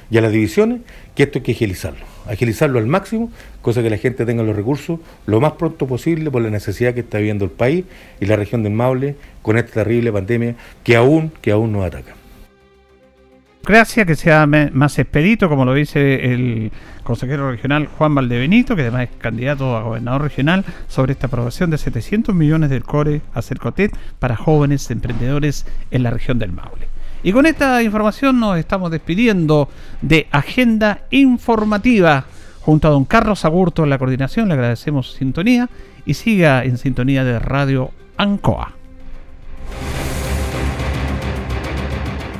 y 0.10 0.17
a 0.17 0.22
las 0.22 0.32
divisiones, 0.32 0.82
que 1.15 1.24
esto 1.24 1.39
hay 1.39 1.43
que 1.43 1.52
agilizarlo, 1.54 2.06
agilizarlo 2.28 2.80
al 2.80 2.86
máximo, 2.86 3.32
cosa 3.62 3.82
que 3.82 3.89
la 3.89 3.98
gente 3.98 4.26
tenga 4.26 4.43
los 4.43 4.56
recursos 4.56 5.00
lo 5.26 5.41
más 5.41 5.54
pronto 5.54 5.88
posible 5.88 6.30
por 6.32 6.41
la 6.41 6.50
necesidad 6.50 6.93
que 6.93 7.02
está 7.02 7.17
viviendo 7.17 7.46
el 7.46 7.52
país 7.52 7.86
y 8.19 8.26
la 8.26 8.36
región 8.36 8.63
del 8.63 8.74
Maule 8.74 9.15
con 9.41 9.58
esta 9.58 9.74
terrible 9.74 10.12
pandemia 10.12 10.56
que 10.84 10.96
aún, 10.96 11.32
que 11.41 11.52
aún 11.52 11.72
nos 11.72 11.86
ataca. 11.86 12.22
Gracias, 13.65 14.06
que 14.06 14.17
sea 14.17 14.45
más 14.45 14.99
expedito, 14.99 15.47
como 15.47 15.63
lo 15.63 15.73
dice 15.73 16.34
el 16.34 16.73
consejero 17.04 17.49
regional 17.49 17.88
Juan 17.88 18.13
Valdebenito, 18.13 18.76
que 18.76 18.82
además 18.82 19.04
es 19.04 19.17
candidato 19.17 19.78
a 19.78 19.84
gobernador 19.84 20.23
regional, 20.23 20.65
sobre 20.89 21.13
esta 21.13 21.28
aprobación 21.28 21.69
de 21.69 21.78
700 21.78 22.36
millones 22.36 22.69
del 22.69 22.84
CORE 22.84 23.21
a 23.34 23.41
Cercotet 23.41 23.95
para 24.19 24.36
jóvenes 24.36 24.91
emprendedores 24.91 25.65
en 25.91 26.04
la 26.04 26.10
región 26.10 26.39
del 26.39 26.52
Maule. 26.52 26.89
Y 27.23 27.32
con 27.32 27.45
esta 27.45 27.82
información 27.82 28.38
nos 28.38 28.58
estamos 28.58 28.91
despidiendo 28.91 29.69
de 30.02 30.28
Agenda 30.32 31.04
Informativa. 31.10 32.26
Junto 32.60 32.89
a 32.89 32.91
don 32.91 33.06
Carlos 33.06 33.45
Agurto 33.45 33.86
en 33.86 33.91
la 33.91 33.97
coordinación, 33.97 34.49
le 34.49 34.56
agradecemos 34.56 35.08
su 35.08 35.17
sintonía 35.19 35.69
y 36.06 36.15
siga 36.15 36.65
en 36.65 36.78
sintonía 36.78 37.23
de 37.23 37.39
Radio 37.39 37.91
Ancoa. 38.17 38.83